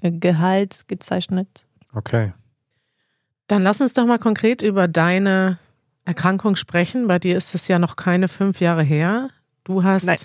geheilt 0.00 0.84
gezeichnet. 0.88 1.66
Okay. 1.92 2.32
Dann 3.46 3.62
lass 3.62 3.80
uns 3.80 3.92
doch 3.92 4.06
mal 4.06 4.18
konkret 4.18 4.62
über 4.62 4.88
deine 4.88 5.58
Erkrankung 6.04 6.56
sprechen. 6.56 7.06
Bei 7.06 7.18
dir 7.18 7.37
ist 7.37 7.54
es 7.54 7.68
ja 7.68 7.78
noch 7.78 7.96
keine 7.96 8.28
fünf 8.28 8.61
Jahre 8.61 8.82
her. 8.82 9.30
Du 9.64 9.82
hast 9.82 10.04
Nein. 10.04 10.18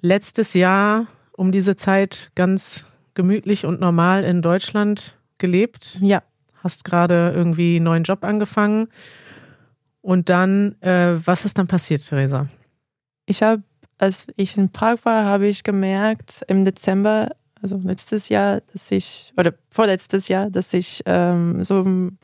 letztes 0.00 0.54
Jahr 0.54 1.06
um 1.32 1.52
diese 1.52 1.76
Zeit 1.76 2.30
ganz 2.34 2.86
gemütlich 3.14 3.64
und 3.64 3.80
normal 3.80 4.24
in 4.24 4.42
Deutschland 4.42 5.16
gelebt. 5.38 5.98
Ja. 6.00 6.22
Hast 6.62 6.84
gerade 6.84 7.32
irgendwie 7.34 7.76
einen 7.76 7.84
neuen 7.84 8.02
Job 8.02 8.24
angefangen 8.24 8.88
und 10.00 10.28
dann, 10.28 10.80
äh, 10.82 11.16
was 11.24 11.44
ist 11.44 11.58
dann 11.58 11.68
passiert, 11.68 12.06
Theresa? 12.06 12.48
Ich 13.28 13.42
habe, 13.42 13.62
als 13.98 14.26
ich 14.36 14.56
in 14.56 14.70
Prag 14.70 15.04
war, 15.04 15.26
habe 15.26 15.46
ich 15.46 15.62
gemerkt 15.62 16.42
im 16.48 16.64
Dezember, 16.64 17.28
also 17.60 17.78
letztes 17.84 18.30
Jahr, 18.30 18.62
dass 18.72 18.90
ich, 18.90 19.34
oder 19.36 19.52
vorletztes 19.70 20.28
Jahr, 20.28 20.48
dass 20.48 20.72
ich 20.72 21.02
ähm, 21.04 21.62
so 21.62 21.82
ein 21.82 22.18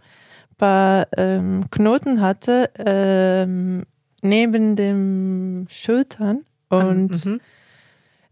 paar 0.56 1.06
ähm, 1.16 1.66
Knoten 1.70 2.22
hatte 2.22 2.70
ähm, 2.78 3.84
neben 4.22 4.76
dem 4.76 5.66
Schultern 5.68 6.46
und 6.70 7.26
mhm. 7.26 7.40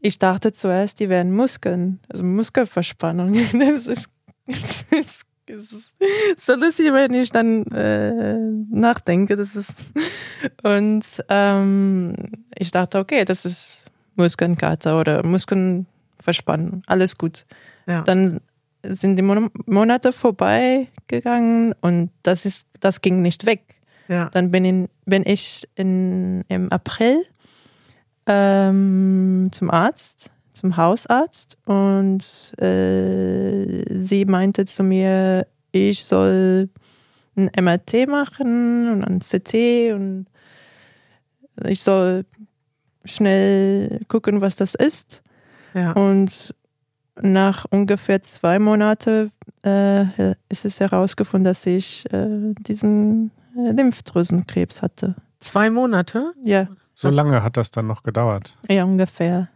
ich 0.00 0.18
dachte 0.18 0.52
zuerst, 0.52 0.98
die 0.98 1.10
wären 1.10 1.30
Muskeln, 1.30 2.00
also 2.08 2.24
Muskelverspannung. 2.24 3.34
Das 3.52 3.86
ist, 3.86 4.08
das 4.46 4.86
ist 4.90 5.22
ist 5.60 5.92
so 6.38 6.54
lustig, 6.54 6.92
wenn 6.92 7.14
ich 7.14 7.30
dann 7.30 7.64
äh, 7.66 8.36
nachdenke. 8.70 9.36
Das 9.36 9.56
ist 9.56 9.74
und 10.62 11.04
ähm, 11.28 12.14
ich 12.56 12.70
dachte, 12.70 12.98
okay, 12.98 13.24
das 13.24 13.44
ist 13.44 13.86
Muskelkater 14.16 14.98
oder 14.98 15.24
Muskelverspannung, 15.24 16.82
alles 16.86 17.18
gut. 17.18 17.46
Ja. 17.86 18.02
Dann 18.02 18.40
sind 18.84 19.16
die 19.16 19.22
Mon 19.22 19.50
Monate 19.66 20.12
vorbeigegangen 20.12 21.74
und 21.80 22.10
das 22.22 22.44
ist, 22.44 22.66
das 22.80 23.00
ging 23.00 23.22
nicht 23.22 23.46
weg. 23.46 23.62
Ja. 24.08 24.28
Dann 24.30 24.50
bin, 24.50 24.64
in, 24.64 24.88
bin 25.06 25.22
ich 25.24 25.68
in, 25.74 26.42
im 26.48 26.70
April 26.70 27.24
ähm, 28.26 29.48
zum 29.52 29.70
Arzt 29.70 30.32
zum 30.52 30.76
Hausarzt 30.76 31.56
und 31.66 32.52
äh, 32.60 33.98
sie 33.98 34.24
meinte 34.26 34.64
zu 34.64 34.82
mir, 34.82 35.46
ich 35.72 36.04
soll 36.04 36.68
ein 37.36 37.50
MRT 37.58 38.06
machen 38.08 38.92
und 38.92 39.04
ein 39.04 39.20
CT 39.20 39.94
und 39.94 40.26
ich 41.66 41.82
soll 41.82 42.24
schnell 43.04 44.00
gucken, 44.08 44.40
was 44.40 44.56
das 44.56 44.74
ist. 44.74 45.22
Ja. 45.74 45.92
Und 45.92 46.54
nach 47.20 47.66
ungefähr 47.70 48.22
zwei 48.22 48.58
Monaten 48.58 49.32
äh, 49.64 50.34
ist 50.48 50.64
es 50.64 50.80
herausgefunden, 50.80 51.44
dass 51.44 51.66
ich 51.66 52.10
äh, 52.12 52.54
diesen 52.58 53.30
äh, 53.56 53.72
Lymphdrüsenkrebs 53.72 54.82
hatte. 54.82 55.14
Zwei 55.40 55.70
Monate? 55.70 56.32
Ja. 56.44 56.68
So 56.94 57.10
lange 57.10 57.42
hat 57.42 57.56
das 57.56 57.70
dann 57.70 57.86
noch 57.86 58.02
gedauert? 58.02 58.56
Ja, 58.68 58.84
ungefähr. 58.84 59.48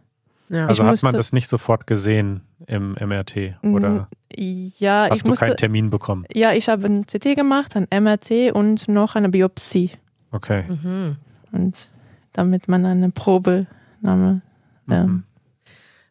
Ja. 0.49 0.67
Also 0.67 0.85
hat 0.85 1.03
man 1.03 1.13
das 1.13 1.33
nicht 1.33 1.47
sofort 1.47 1.87
gesehen 1.87 2.41
im 2.67 2.93
MRT 2.93 3.55
oder 3.63 4.07
ja, 4.35 5.07
hast 5.09 5.23
du 5.23 5.29
musste, 5.29 5.45
keinen 5.45 5.57
Termin 5.57 5.89
bekommen? 5.89 6.25
Ja, 6.33 6.53
ich 6.53 6.69
habe 6.69 6.85
ein 6.85 7.05
CT 7.05 7.35
gemacht, 7.35 7.75
ein 7.75 7.87
MRT 7.91 8.53
und 8.53 8.87
noch 8.87 9.15
eine 9.15 9.29
Biopsie. 9.29 9.91
Okay. 10.31 10.63
Mhm. 10.67 11.17
Und 11.51 11.89
damit 12.33 12.67
man 12.67 12.85
eine 12.85 13.09
Probe 13.09 13.67
nahm. 14.01 14.41
Mhm. 14.85 15.23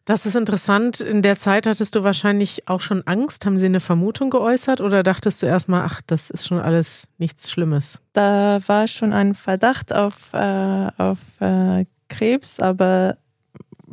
Das 0.05 0.25
ist 0.25 0.37
interessant. 0.37 1.01
In 1.01 1.21
der 1.21 1.37
Zeit 1.37 1.67
hattest 1.67 1.93
du 1.93 2.03
wahrscheinlich 2.03 2.69
auch 2.69 2.79
schon 2.79 3.05
Angst. 3.05 3.45
Haben 3.45 3.57
sie 3.57 3.65
eine 3.65 3.81
Vermutung 3.81 4.29
geäußert 4.29 4.79
oder 4.79 5.03
dachtest 5.03 5.43
du 5.43 5.47
erstmal, 5.47 5.81
ach, 5.83 6.01
das 6.07 6.29
ist 6.29 6.47
schon 6.47 6.59
alles 6.59 7.09
nichts 7.17 7.51
Schlimmes? 7.51 7.99
Da 8.13 8.59
war 8.67 8.87
schon 8.87 9.11
ein 9.11 9.35
Verdacht 9.35 9.93
auf, 9.93 10.33
äh, 10.33 10.87
auf 10.97 11.19
äh, 11.41 11.85
Krebs, 12.07 12.61
aber 12.61 13.17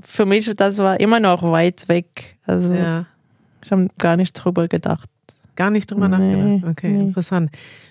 für 0.00 0.26
mich, 0.26 0.50
das 0.56 0.78
war 0.78 1.00
immer 1.00 1.20
noch 1.20 1.42
weit 1.42 1.88
weg. 1.88 2.36
Also 2.44 2.74
ja. 2.74 3.06
ich 3.62 3.72
habe 3.72 3.88
gar 3.98 4.16
nicht 4.16 4.32
drüber 4.32 4.68
gedacht. 4.68 5.08
Gar 5.56 5.70
nicht 5.70 5.90
drüber 5.90 6.08
nee, 6.08 6.36
nachgedacht. 6.36 6.70
Okay, 6.70 6.90
nee. 6.90 7.00
interessant. 7.04 7.50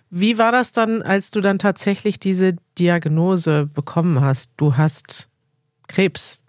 Wie 0.10 0.38
war 0.38 0.52
das 0.52 0.72
dann, 0.74 1.02
als 1.02 1.32
du 1.32 1.42
dann 1.42 1.60
tatsächlich 1.60 2.20
diese 2.20 2.56
Diagnose 2.78 3.66
bekommen 3.66 4.22
hast? 4.22 4.52
Du 4.58 4.78
hast 4.78 5.30
Krebs. 5.88 6.40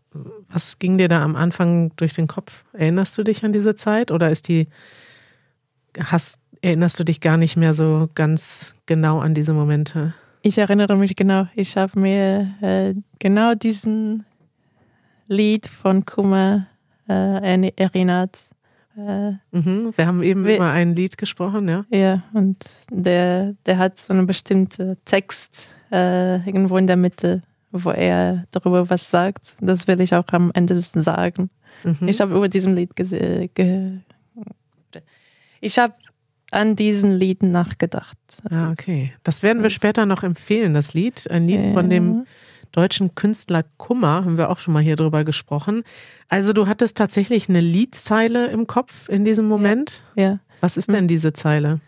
Was 0.49 0.79
ging 0.79 0.99
dir 0.99 1.09
da 1.09 1.23
am 1.23 1.35
Anfang 1.35 1.93
durch 1.97 2.13
den 2.15 2.29
Kopf? 2.29 2.65
Erinnerst 2.73 3.17
du 3.19 3.25
dich 3.25 3.45
an 3.45 3.53
diese 3.53 3.75
Zeit 3.75 4.11
oder 4.11 4.31
ist 4.31 4.49
die 4.49 4.69
hast 5.99 6.39
erinnerst 6.61 6.99
du 6.99 7.05
dich 7.05 7.21
gar 7.21 7.37
nicht 7.37 7.57
mehr 7.57 7.75
so 7.75 8.09
ganz 8.15 8.75
genau 8.87 9.21
an 9.21 9.35
diese 9.35 9.53
Momente? 9.53 10.15
Ich 10.43 10.59
erinnere 10.59 10.97
mich 10.97 11.17
genau. 11.17 11.47
Ich 11.55 11.77
habe 11.77 11.99
mir 11.99 12.55
äh, 12.61 12.95
genau 13.19 13.55
diesen 13.55 14.25
Lied 15.29 15.67
von 15.67 16.05
Kummer 16.05 16.67
äh, 17.09 17.71
erinnert. 17.77 18.45
Äh, 18.97 19.33
mhm, 19.51 19.93
wir 19.97 20.07
haben 20.07 20.23
eben 20.23 20.45
wir, 20.45 20.57
über 20.57 20.71
ein 20.71 20.95
Lied 20.95 21.19
gesprochen, 21.19 21.69
ja. 21.69 21.85
Ja, 21.91 22.23
und 22.33 22.57
der, 22.91 23.55
der 23.67 23.79
hat 23.79 23.99
so 23.99 24.13
einen 24.13 24.27
bestimmten 24.27 24.97
Text 25.05 25.75
äh, 25.91 26.37
irgendwo 26.47 26.77
in 26.77 26.87
der 26.87 26.97
Mitte, 26.97 27.43
wo 27.73 27.91
er 27.91 28.45
darüber 28.53 28.89
was 28.89 29.11
sagt. 29.11 29.57
Das 29.61 29.89
will 29.89 30.01
ich 30.01 30.15
auch 30.15 30.29
am 30.29 30.53
Ende 30.55 30.79
sagen. 30.81 31.51
Mhm. 31.83 32.09
Ich 32.09 32.21
habe 32.21 32.35
über 32.35 32.49
diesem 32.49 32.75
Lied. 32.75 32.95
Ge 32.95 33.99
ich 35.61 35.79
habe 35.79 35.95
an 36.51 36.77
diesen 36.77 37.11
Lied 37.11 37.43
nachgedacht. 37.43 38.19
Ah, 38.51 38.71
okay. 38.71 39.13
Das 39.25 39.43
werden 39.43 39.63
wir 39.63 39.71
später 39.71 40.07
noch 40.07 40.23
empfehlen, 40.23 40.75
das 40.75 40.95
Lied. 40.95 41.29
Ein 41.31 41.49
Lied 41.49 41.73
von 41.73 41.91
dem 41.91 42.27
deutschen 42.75 43.15
Künstler 43.15 43.65
Kummer, 43.77 44.25
haben 44.25 44.37
wir 44.37 44.51
auch 44.51 44.59
schon 44.59 44.75
mal 44.75 44.83
hier 44.83 44.97
drüber 44.97 45.25
gesprochen. 45.25 45.85
Also 46.29 46.53
du 46.53 46.67
hattest 46.67 46.97
tatsächlich 46.97 47.49
eine 47.49 47.61
Liedzeile 47.61 48.49
im 48.49 48.67
Kopf 48.67 49.09
in 49.09 49.25
diesem 49.25 49.47
Moment. 49.47 50.03
Ja. 50.17 50.23
ja. 50.23 50.39
Was 50.61 50.77
ist 50.77 50.89
denn 50.89 51.01
hm. 51.01 51.09
diese 51.09 51.33
Zeile? 51.33 51.81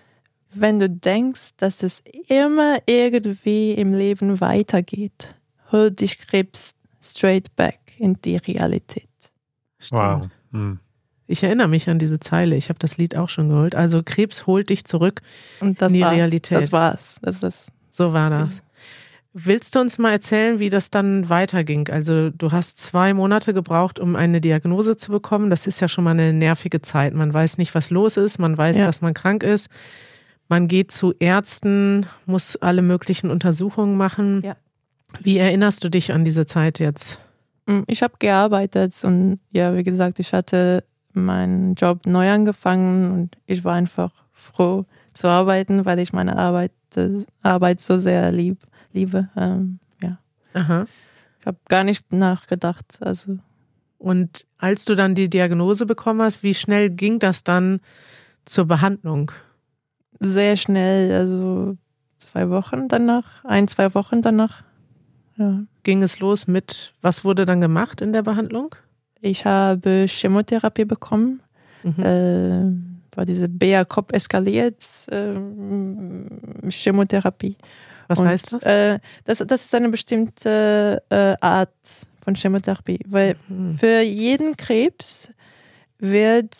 Wenn 0.55 0.79
du 0.79 0.89
denkst, 0.89 1.51
dass 1.57 1.83
es 1.83 2.03
immer 2.29 2.79
irgendwie 2.87 3.73
im 3.73 3.93
Leben 3.93 4.41
weitergeht, 4.41 5.35
hol 5.73 5.91
dich 5.91 6.19
Krebs 6.19 6.75
straight 7.03 7.55
back 7.57 7.81
in 7.99 8.21
die 8.25 8.37
Realität. 8.37 9.09
Stimmt. 9.79 10.01
Wow. 10.01 10.29
Hm. 10.53 10.79
Ich 11.27 11.43
erinnere 11.43 11.69
mich 11.69 11.91
an 11.91 11.99
diese 11.99 12.21
Zeile. 12.21 12.57
Ich 12.57 12.69
habe 12.69 12.79
das 12.79 12.99
Lied 12.99 13.17
auch 13.17 13.29
schon 13.29 13.49
geholt. 13.49 13.75
Also 13.75 14.03
Krebs 14.05 14.47
holt 14.47 14.71
dich 14.71 14.85
zurück 14.85 15.23
in 15.61 15.75
die 15.75 16.01
war, 16.01 16.13
Realität. 16.13 16.59
Das 16.59 16.73
war's. 16.73 17.19
Das 17.21 17.43
ist 17.43 17.73
so 17.91 18.13
war 18.13 18.31
das. 18.31 18.63
Willst 19.39 19.75
du 19.75 19.81
uns 19.81 19.99
mal 19.99 20.13
erzählen, 20.13 20.61
wie 20.61 20.71
das 20.71 20.89
dann 20.89 21.29
weiterging? 21.29 21.91
Also 21.91 22.31
du 22.31 22.53
hast 22.53 22.79
zwei 22.79 23.13
Monate 23.13 23.53
gebraucht, 23.53 24.01
um 24.01 24.17
eine 24.17 24.41
Diagnose 24.41 24.97
zu 24.97 25.11
bekommen. 25.11 25.51
Das 25.51 25.67
ist 25.67 25.79
ja 25.79 25.89
schon 25.89 26.05
mal 26.05 26.13
eine 26.13 26.33
nervige 26.33 26.81
Zeit. 26.81 27.13
Man 27.13 27.35
weiß 27.35 27.59
nicht, 27.59 27.75
was 27.75 27.91
los 27.91 28.17
ist. 28.17 28.39
Man 28.39 28.57
weiß, 28.57 28.79
ja. 28.79 28.85
dass 28.87 29.03
man 29.03 29.13
krank 29.13 29.43
ist. 29.43 29.69
Man 30.49 30.69
geht 30.69 30.91
zu 30.91 31.13
Ärzten, 31.19 32.07
muss 32.25 32.57
alle 32.57 32.81
möglichen 32.81 33.31
Untersuchungen 33.31 33.99
machen. 33.99 34.41
Ja. 34.43 34.57
Wie 35.21 35.37
erinnerst 35.37 35.85
du 35.85 35.91
dich 35.91 36.15
an 36.15 36.25
diese 36.25 36.47
Zeit 36.47 36.79
jetzt? 36.79 37.21
Mm, 37.67 37.83
ich 37.89 38.03
habe 38.03 38.15
gearbeitet 38.19 38.95
und 39.05 39.41
ja, 39.51 39.77
wie 39.77 39.85
gesagt, 39.85 40.19
ich 40.19 40.33
hatte 40.33 40.83
meinen 41.13 41.75
Job 41.75 42.07
neu 42.07 42.31
angefangen 42.31 43.13
und 43.13 43.37
ich 43.45 43.65
war 43.65 43.75
einfach 43.75 44.13
froh 44.33 44.87
zu 45.13 45.29
arbeiten, 45.29 45.85
weil 45.85 45.99
ich 45.99 46.15
meine 46.15 46.39
Arbeit, 46.39 46.73
Arbeit 47.43 47.83
so 47.83 47.99
sehr 47.99 48.33
lieb 48.33 48.57
liebe. 48.97 49.29
Ähm, 49.37 49.79
ja. 50.03 50.19
Aha. 50.55 50.87
Ich 51.41 51.47
habe 51.47 51.59
gar 51.69 51.85
nicht 51.85 52.13
nachgedacht. 52.13 52.99
Also 53.01 53.39
Und 53.99 54.47
als 54.59 54.85
du 54.85 54.97
dann 54.97 55.15
die 55.15 55.31
Diagnose 55.31 55.87
bekommen 55.87 56.23
hast, 56.23 56.43
wie 56.43 56.55
schnell 56.55 56.91
ging 56.91 57.21
das 57.21 57.45
dann 57.45 57.81
zur 58.45 58.65
Behandlung? 58.65 59.31
Sehr 60.19 60.57
schnell, 60.57 61.13
also 61.13 61.77
zwei 62.17 62.49
Wochen 62.49 62.89
danach, 62.89 63.45
ein, 63.45 63.69
zwei 63.69 63.95
Wochen 63.95 64.23
danach. 64.23 64.65
Ja. 65.37 65.61
Ging 65.83 66.03
es 66.03 66.19
los 66.19 66.47
mit, 66.47 66.95
was 67.03 67.25
wurde 67.25 67.45
dann 67.45 67.61
gemacht 67.61 68.01
in 68.01 68.13
der 68.13 68.23
Behandlung? 68.23 68.75
Ich 69.21 69.45
habe 69.45 70.07
Chemotherapie 70.09 70.87
bekommen. 70.87 71.43
Mhm. 71.83 72.03
Äh, 72.03 73.17
war 73.17 73.27
diese 73.27 73.49
BA-Kopf 73.49 74.13
eskaliert 74.13 74.85
äh, 75.11 75.35
Chemotherapie. 76.71 77.57
Was 78.09 78.21
Und, 78.21 78.29
heißt 78.29 78.53
das? 78.53 78.63
Äh, 78.63 78.99
das? 79.25 79.39
Das 79.39 79.65
ist 79.65 79.75
eine 79.75 79.89
bestimmte 79.89 81.03
äh, 81.11 81.35
Art 81.41 81.73
von 82.23 82.35
Chemotherapie, 82.35 83.01
weil 83.07 83.37
mhm. 83.49 83.79
für 83.79 84.01
jeden 84.01 84.57
Krebs 84.57 85.31
wird 85.99 86.55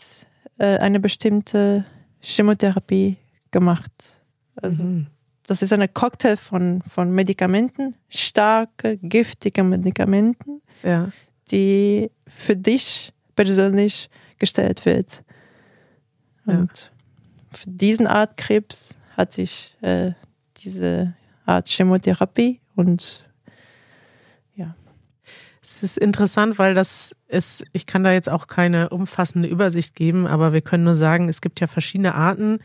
äh, 0.59 0.79
eine 0.79 1.01
bestimmte 1.01 1.85
Chemotherapie 2.21 3.17
gemacht. 3.51 3.93
Also 4.57 4.83
mhm. 4.83 5.07
das 5.47 5.63
ist 5.63 5.73
eine 5.73 5.89
Cocktail 5.89 6.37
von, 6.37 6.83
von 6.83 7.11
Medikamenten, 7.13 7.95
starke, 8.09 8.97
giftige 8.99 9.63
Medikamenten, 9.63 10.63
ja. 10.83 11.11
die 11.51 12.11
für 12.29 12.57
dich 12.57 13.13
persönlich 13.35 14.09
gestellt 14.39 14.85
wird. 14.87 15.23
Und 16.47 16.71
ja. 16.71 17.57
für 17.59 17.71
diesen 17.71 18.07
Art 18.07 18.37
Krebs 18.37 18.97
hatte 19.17 19.43
ich 19.43 19.77
äh, 19.83 20.13
diese 20.59 21.15
Art 21.47 21.69
Chemotherapie 21.69 22.61
und 22.75 23.25
ja. 24.55 24.75
Es 25.63 25.83
ist 25.83 25.99
interessant, 25.99 26.59
weil 26.59 26.75
das 26.75 27.15
ist, 27.29 27.65
ich 27.73 27.87
kann 27.87 28.05
da 28.05 28.13
jetzt 28.13 28.29
auch 28.29 28.47
keine 28.47 28.91
umfassende 28.91 29.49
Übersicht 29.49 29.95
geben, 29.95 30.27
aber 30.27 30.53
wir 30.53 30.61
können 30.61 30.85
nur 30.85 30.97
sagen, 30.97 31.29
es 31.29 31.41
gibt 31.41 31.61
ja 31.61 31.67
verschiedene 31.67 32.15
Arten. 32.15 32.59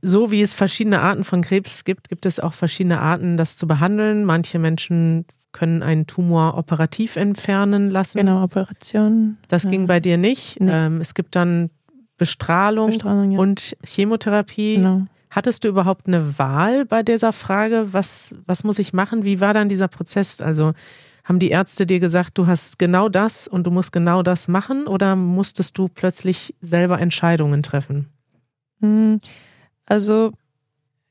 So 0.00 0.30
wie 0.30 0.40
es 0.40 0.54
verschiedene 0.54 1.00
Arten 1.00 1.22
von 1.22 1.42
Krebs 1.42 1.84
gibt, 1.84 2.08
gibt 2.08 2.24
es 2.24 2.40
auch 2.40 2.54
verschiedene 2.54 3.00
Arten, 3.00 3.36
das 3.36 3.56
zu 3.56 3.66
behandeln. 3.66 4.24
Manche 4.24 4.58
Menschen 4.58 5.26
können 5.52 5.82
einen 5.82 6.06
Tumor 6.06 6.56
operativ 6.56 7.16
entfernen 7.16 7.90
lassen. 7.90 8.18
Genau, 8.18 8.42
Operation. 8.42 9.38
Das 9.48 9.64
ja. 9.64 9.70
ging 9.70 9.86
bei 9.86 10.00
dir 10.00 10.18
nicht. 10.18 10.60
Nee. 10.60 10.70
Ähm, 10.70 11.00
es 11.00 11.14
gibt 11.14 11.36
dann 11.36 11.70
Bestrahlung, 12.18 12.90
Bestrahlung 12.90 13.32
ja. 13.32 13.38
und 13.38 13.76
Chemotherapie. 13.84 14.76
Genau. 14.76 15.06
Hattest 15.36 15.64
du 15.64 15.68
überhaupt 15.68 16.06
eine 16.06 16.38
Wahl 16.38 16.86
bei 16.86 17.02
dieser 17.02 17.34
Frage? 17.34 17.92
Was, 17.92 18.34
was 18.46 18.64
muss 18.64 18.78
ich 18.78 18.94
machen? 18.94 19.22
Wie 19.22 19.38
war 19.38 19.52
dann 19.52 19.68
dieser 19.68 19.86
Prozess? 19.86 20.40
Also 20.40 20.72
haben 21.24 21.38
die 21.38 21.50
Ärzte 21.50 21.84
dir 21.84 22.00
gesagt, 22.00 22.38
du 22.38 22.46
hast 22.46 22.78
genau 22.78 23.10
das 23.10 23.46
und 23.46 23.66
du 23.66 23.70
musst 23.70 23.92
genau 23.92 24.22
das 24.22 24.48
machen 24.48 24.86
oder 24.86 25.14
musstest 25.14 25.76
du 25.76 25.88
plötzlich 25.88 26.54
selber 26.62 26.98
Entscheidungen 27.00 27.62
treffen? 27.62 28.08
Hm, 28.80 29.20
also 29.84 30.32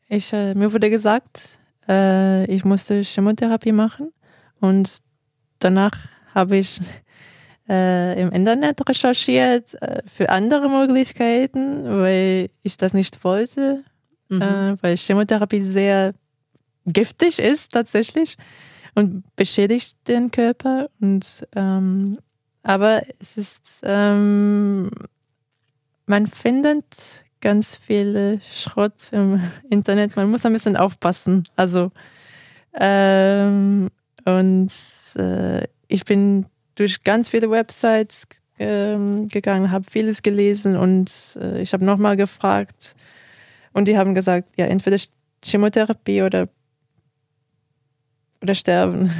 ich, 0.09 0.33
äh, 0.33 0.55
mir 0.55 0.73
wurde 0.73 0.89
gesagt, 0.89 1.59
äh, 1.87 2.45
ich 2.45 2.65
musste 2.65 3.03
Chemotherapie 3.03 3.73
machen 3.73 4.11
und 4.59 4.97
danach 5.59 5.93
habe 6.33 6.57
ich 6.57 6.79
äh, 7.69 8.19
im 8.19 8.31
Internet 8.31 8.89
recherchiert 8.89 9.77
für 10.07 10.29
andere 10.29 10.67
Möglichkeiten, 10.67 11.83
weil 12.01 12.49
ich 12.63 12.77
das 12.77 12.95
nicht 12.95 13.23
wollte, 13.23 13.83
mhm. 14.29 14.41
äh, 14.41 14.83
weil 14.83 14.97
Chemotherapie 14.97 15.61
sehr 15.61 16.13
giftig 16.85 17.39
ist 17.39 17.73
tatsächlich 17.73 18.37
und 18.93 19.23
beschädigt 19.35 19.97
den 20.07 20.31
Körper. 20.31 20.89
Und 21.01 21.47
ähm, 21.55 22.19
aber 22.63 23.03
es 23.19 23.37
ist, 23.37 23.81
ähm, 23.83 24.89
man 26.05 26.27
findet 26.27 26.85
ganz 27.41 27.75
viel 27.75 28.41
Schrott 28.51 29.09
im 29.11 29.39
Internet. 29.69 30.15
Man 30.15 30.29
muss 30.29 30.45
ein 30.45 30.53
bisschen 30.53 30.77
aufpassen. 30.77 31.47
Also 31.55 31.91
ähm, 32.73 33.89
und 34.25 34.71
äh, 35.15 35.67
ich 35.87 36.05
bin 36.05 36.47
durch 36.75 37.03
ganz 37.03 37.29
viele 37.29 37.49
Websites 37.49 38.27
ähm, 38.57 39.27
gegangen, 39.27 39.71
habe 39.71 39.85
vieles 39.89 40.21
gelesen 40.21 40.75
und 40.77 41.11
äh, 41.39 41.61
ich 41.61 41.73
habe 41.73 41.85
nochmal 41.85 42.17
gefragt 42.17 42.95
und 43.75 43.89
die 43.89 43.97
haben 43.97 44.15
gesagt, 44.15 44.51
ja, 44.55 44.67
entweder 44.67 44.97
Chemotherapie 45.43 46.21
oder, 46.21 46.47
oder 48.41 48.55
sterben. 48.55 49.11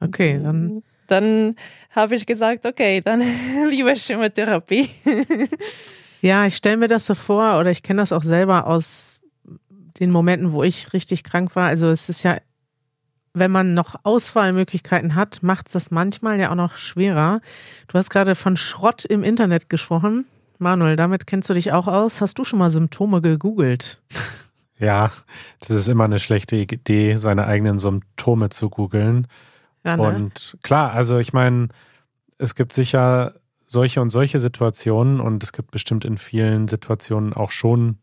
Okay, 0.00 0.40
dann. 0.42 0.82
Dann 1.08 1.56
habe 1.90 2.14
ich 2.14 2.24
gesagt, 2.24 2.64
okay, 2.64 3.02
dann 3.02 3.22
lieber 3.68 3.94
Chemotherapie. 3.94 4.88
ja, 6.22 6.46
ich 6.46 6.56
stelle 6.56 6.78
mir 6.78 6.88
das 6.88 7.04
so 7.04 7.14
vor 7.14 7.58
oder 7.58 7.70
ich 7.70 7.82
kenne 7.82 8.00
das 8.00 8.12
auch 8.12 8.22
selber 8.22 8.66
aus 8.66 9.20
den 10.00 10.10
Momenten, 10.10 10.52
wo 10.52 10.62
ich 10.62 10.94
richtig 10.94 11.22
krank 11.22 11.54
war. 11.54 11.68
Also 11.68 11.88
es 11.88 12.08
ist 12.08 12.22
ja 12.22 12.38
wenn 13.34 13.50
man 13.50 13.74
noch 13.74 13.94
Auswahlmöglichkeiten 14.04 15.14
hat, 15.14 15.42
macht 15.42 15.66
es 15.66 15.74
das 15.74 15.90
manchmal 15.90 16.40
ja 16.40 16.50
auch 16.50 16.56
noch 16.56 16.76
schwerer. 16.76 17.40
Du 17.86 17.98
hast 17.98 18.10
gerade 18.10 18.34
von 18.34 18.56
Schrott 18.56 19.04
im 19.04 19.22
Internet 19.22 19.68
gesprochen. 19.68 20.24
Manuel, 20.58 20.96
damit 20.96 21.26
kennst 21.26 21.48
du 21.50 21.54
dich 21.54 21.72
auch 21.72 21.86
aus. 21.86 22.20
Hast 22.20 22.38
du 22.38 22.44
schon 22.44 22.58
mal 22.58 22.70
Symptome 22.70 23.20
gegoogelt? 23.20 24.00
Ja, 24.78 25.10
das 25.60 25.70
ist 25.70 25.88
immer 25.88 26.04
eine 26.04 26.18
schlechte 26.18 26.56
Idee, 26.56 27.16
seine 27.16 27.46
eigenen 27.46 27.78
Symptome 27.78 28.50
zu 28.50 28.70
googeln. 28.70 29.26
Ja, 29.84 29.96
ne? 29.96 30.02
Und 30.02 30.56
klar, 30.62 30.92
also 30.92 31.18
ich 31.18 31.32
meine, 31.32 31.68
es 32.38 32.54
gibt 32.54 32.72
sicher 32.72 33.34
solche 33.66 34.00
und 34.00 34.10
solche 34.10 34.38
Situationen 34.38 35.20
und 35.20 35.42
es 35.42 35.52
gibt 35.52 35.70
bestimmt 35.70 36.04
in 36.04 36.16
vielen 36.16 36.68
Situationen 36.68 37.32
auch 37.32 37.50
schon 37.50 37.98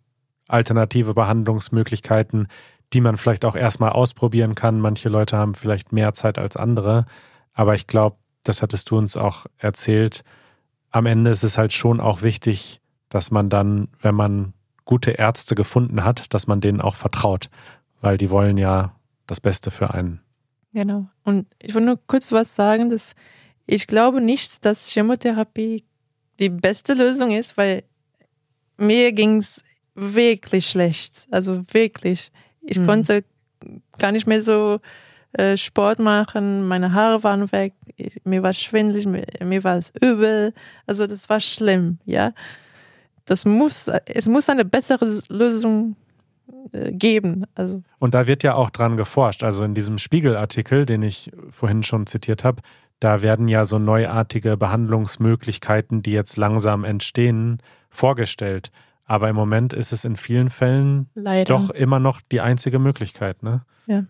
alternative 0.48 1.13
Behandlungsmöglichkeiten, 1.13 2.48
die 2.94 3.02
man 3.02 3.18
vielleicht 3.18 3.46
auch 3.46 3.56
erstmal 3.56 3.91
ausprobieren 3.91 4.54
kann. 4.54 4.80
Manche 4.80 5.10
Leute 5.10 5.38
haben 5.38 5.56
vielleicht 5.56 5.91
mehr 5.91 6.13
Zeit 6.13 6.38
als 6.38 6.56
andere. 6.56 7.06
Aber 7.54 7.74
ich 7.74 7.88
glaube, 7.88 8.18
das 8.44 8.62
hattest 8.62 8.91
du 8.91 8.98
uns 8.98 9.18
auch 9.18 9.46
erzählt. 9.58 10.24
Am 10.96 11.08
Ende 11.08 11.30
ist 11.30 11.44
es 11.44 11.58
halt 11.58 11.74
schon 11.74 12.00
auch 12.00 12.22
wichtig, 12.22 12.80
dass 13.10 13.30
man 13.30 13.50
dann, 13.50 13.90
wenn 14.00 14.16
man 14.16 14.54
gute 14.86 15.12
Ärzte 15.12 15.54
gefunden 15.54 16.06
hat, 16.06 16.34
dass 16.34 16.48
man 16.48 16.62
denen 16.62 16.80
auch 16.80 16.96
vertraut, 16.96 17.50
weil 18.00 18.18
die 18.18 18.30
wollen 18.30 18.58
ja 18.58 18.96
das 19.28 19.42
Beste 19.42 19.72
für 19.72 19.94
einen. 19.94 20.22
Genau. 20.72 21.10
Und 21.26 21.48
ich 21.62 21.76
will 21.76 21.82
nur 21.82 22.00
kurz 22.08 22.32
was 22.32 22.56
sagen, 22.56 22.90
dass 22.90 23.14
ich 23.66 23.88
glaube 23.88 24.22
nicht, 24.22 24.64
dass 24.64 24.90
Chemotherapie 24.90 25.84
die 26.40 26.50
beste 26.50 26.94
Lösung 26.94 27.34
ist, 27.34 27.58
weil 27.58 27.84
mir 28.78 29.12
ging 29.12 29.40
es 29.40 29.66
wirklich 29.96 30.70
schlecht. 30.70 31.28
Also 31.30 31.66
wirklich. 31.74 32.32
Ich 32.62 32.80
mhm. 32.80 32.88
konnte 32.88 33.26
gar 34.00 34.14
nicht 34.14 34.28
mehr 34.28 34.42
so 34.42 34.80
äh, 35.38 35.58
Sport 35.58 36.00
machen, 36.00 36.67
meine 36.67 36.93
Haare 36.93 37.24
waren 37.24 37.52
weg, 37.52 37.74
mir 38.24 38.43
war 38.43 38.54
schwindelig, 38.54 39.06
mir, 39.06 39.26
mir 39.43 39.63
war 39.63 39.78
es 39.78 39.91
übel. 40.02 40.54
Also 40.88 41.08
das 41.08 41.30
war 41.30 41.39
schlimm, 41.39 42.00
ja. 42.06 42.32
Das 43.26 43.45
muss, 43.45 43.89
es 44.06 44.28
muss 44.28 44.50
eine 44.50 44.65
bessere 44.65 45.21
Lösung 45.30 45.95
äh, 46.71 46.91
geben. 46.91 47.45
Also. 47.56 47.82
Und 48.00 48.13
da 48.13 48.28
wird 48.28 48.43
ja 48.43 48.56
auch 48.56 48.69
dran 48.69 48.98
geforscht. 48.98 49.43
Also 49.43 49.63
in 49.63 49.74
diesem 49.74 49.98
Spiegelartikel, 49.98 50.86
den 50.86 51.02
ich 51.02 51.32
vorhin 51.50 51.84
schon 51.84 52.06
zitiert 52.06 52.43
habe, 52.43 52.62
da 53.00 53.21
werden 53.21 53.48
ja 53.48 53.65
so 53.65 53.78
neuartige 53.78 54.58
Behandlungsmöglichkeiten, 54.58 56.02
die 56.02 56.12
jetzt 56.12 56.38
langsam 56.38 56.84
entstehen, 56.84 57.60
vorgestellt. 57.89 58.71
Aber 59.06 59.30
im 59.30 59.36
Moment 59.36 59.74
ist 59.74 59.91
es 59.91 60.06
in 60.06 60.15
vielen 60.15 60.50
Fällen 60.50 61.10
Leider. 61.13 61.45
doch 61.45 61.69
immer 61.69 62.00
noch 62.00 62.21
die 62.32 62.41
einzige 62.41 62.80
Möglichkeit, 62.80 63.43
ne? 63.43 63.63
Ja. 63.86 64.06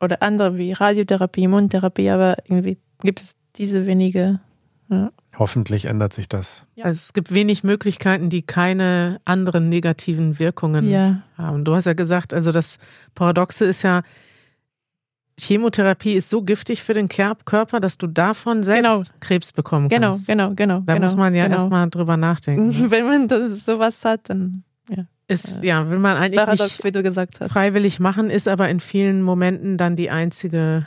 Oder 0.00 0.22
andere 0.22 0.56
wie 0.56 0.72
Radiotherapie, 0.72 1.44
Immuntherapie, 1.44 2.10
aber 2.10 2.36
irgendwie 2.46 2.78
gibt 3.02 3.20
es 3.20 3.36
diese 3.56 3.86
wenige. 3.86 4.40
Ja. 4.90 5.10
Hoffentlich 5.38 5.84
ändert 5.84 6.12
sich 6.12 6.28
das. 6.28 6.66
Ja. 6.74 6.86
Also 6.86 6.98
es 6.98 7.12
gibt 7.12 7.32
wenig 7.32 7.62
Möglichkeiten, 7.62 8.30
die 8.30 8.42
keine 8.42 9.20
anderen 9.24 9.68
negativen 9.68 10.38
Wirkungen 10.38 10.88
ja. 10.88 11.22
haben. 11.36 11.64
Du 11.64 11.74
hast 11.74 11.84
ja 11.84 11.92
gesagt, 11.92 12.32
also 12.32 12.52
das 12.52 12.78
Paradoxe 13.14 13.64
ist 13.64 13.82
ja, 13.82 14.02
Chemotherapie 15.38 16.14
ist 16.14 16.30
so 16.30 16.42
giftig 16.42 16.82
für 16.82 16.94
den 16.94 17.08
Körper, 17.08 17.78
dass 17.78 17.96
du 17.98 18.08
davon 18.08 18.62
selbst 18.64 18.82
genau. 18.82 19.02
Krebs 19.20 19.52
bekommen 19.52 19.88
genau, 19.88 20.10
kannst. 20.10 20.26
Genau, 20.26 20.50
genau, 20.50 20.56
genau. 20.56 20.80
Da 20.84 20.94
genau, 20.94 21.04
muss 21.04 21.16
man 21.16 21.34
ja 21.34 21.44
genau. 21.44 21.56
erstmal 21.56 21.88
drüber 21.88 22.16
nachdenken. 22.16 22.70
Ne? 22.70 22.90
Wenn 22.90 23.06
man 23.06 23.28
das, 23.28 23.64
sowas 23.64 24.04
hat, 24.04 24.28
dann. 24.30 24.64
Ist, 25.28 25.62
ja, 25.62 25.90
will 25.90 25.98
man 25.98 26.16
eigentlich 26.16 26.42
Paradox, 26.42 26.82
wie 26.84 26.90
du 26.90 27.02
gesagt 27.02 27.40
hast. 27.40 27.52
freiwillig 27.52 28.00
machen, 28.00 28.30
ist 28.30 28.48
aber 28.48 28.68
in 28.70 28.80
vielen 28.80 29.22
Momenten 29.22 29.76
dann 29.76 29.94
die 29.94 30.10
einzige 30.10 30.86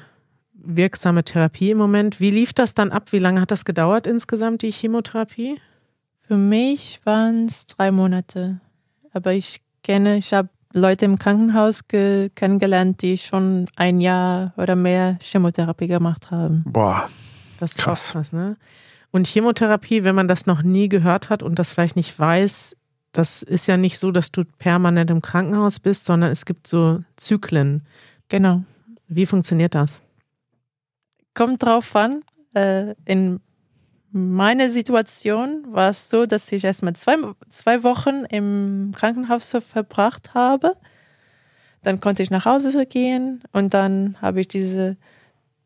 wirksame 0.53 1.23
Therapie 1.23 1.71
im 1.71 1.77
Moment. 1.77 2.19
Wie 2.19 2.31
lief 2.31 2.51
das 2.53 2.73
dann 2.73 2.91
ab? 2.91 3.11
Wie 3.11 3.19
lange 3.19 3.39
hat 3.39 3.51
das 3.51 3.65
gedauert 3.65 4.07
insgesamt, 4.07 4.63
die 4.63 4.71
Chemotherapie? 4.71 5.59
Für 6.21 6.37
mich 6.37 6.99
waren 7.03 7.45
es 7.45 7.67
drei 7.67 7.91
Monate. 7.91 8.59
Aber 9.13 9.33
ich 9.33 9.61
kenne, 9.83 10.17
ich 10.17 10.33
habe 10.33 10.49
Leute 10.73 11.05
im 11.05 11.19
Krankenhaus 11.19 11.81
kennengelernt, 11.87 13.01
die 13.01 13.17
schon 13.17 13.67
ein 13.75 13.99
Jahr 13.99 14.53
oder 14.57 14.75
mehr 14.75 15.17
Chemotherapie 15.21 15.87
gemacht 15.87 16.31
haben. 16.31 16.63
Boah. 16.65 17.09
Das 17.59 17.73
ist 17.73 17.77
krass. 17.77 18.11
krass, 18.11 18.33
ne? 18.33 18.57
Und 19.11 19.27
Chemotherapie, 19.27 20.03
wenn 20.03 20.15
man 20.15 20.29
das 20.29 20.45
noch 20.45 20.63
nie 20.63 20.87
gehört 20.87 21.29
hat 21.29 21.43
und 21.43 21.59
das 21.59 21.73
vielleicht 21.73 21.97
nicht 21.97 22.17
weiß, 22.17 22.77
das 23.11 23.43
ist 23.43 23.67
ja 23.67 23.77
nicht 23.77 23.99
so, 23.99 24.11
dass 24.11 24.31
du 24.31 24.45
permanent 24.45 25.09
im 25.09 25.21
Krankenhaus 25.21 25.79
bist, 25.79 26.05
sondern 26.05 26.31
es 26.31 26.45
gibt 26.45 26.67
so 26.67 27.03
Zyklen. 27.17 27.85
Genau. 28.29 28.63
Wie 29.07 29.25
funktioniert 29.25 29.75
das? 29.75 30.01
Kommt 31.33 31.63
drauf 31.63 31.95
an. 31.95 32.21
Äh, 32.53 32.95
in 33.05 33.41
meiner 34.11 34.69
Situation 34.69 35.65
war 35.69 35.89
es 35.89 36.09
so, 36.09 36.25
dass 36.25 36.51
ich 36.51 36.63
erstmal 36.63 36.95
zwei, 36.95 37.15
zwei 37.49 37.83
Wochen 37.83 38.25
im 38.29 38.93
Krankenhaus 38.95 39.55
verbracht 39.67 40.33
habe. 40.33 40.75
Dann 41.83 41.99
konnte 41.99 42.21
ich 42.21 42.29
nach 42.29 42.45
Hause 42.45 42.85
gehen 42.85 43.41
und 43.51 43.73
dann 43.73 44.17
habe 44.21 44.41
ich 44.41 44.47
diese 44.47 44.97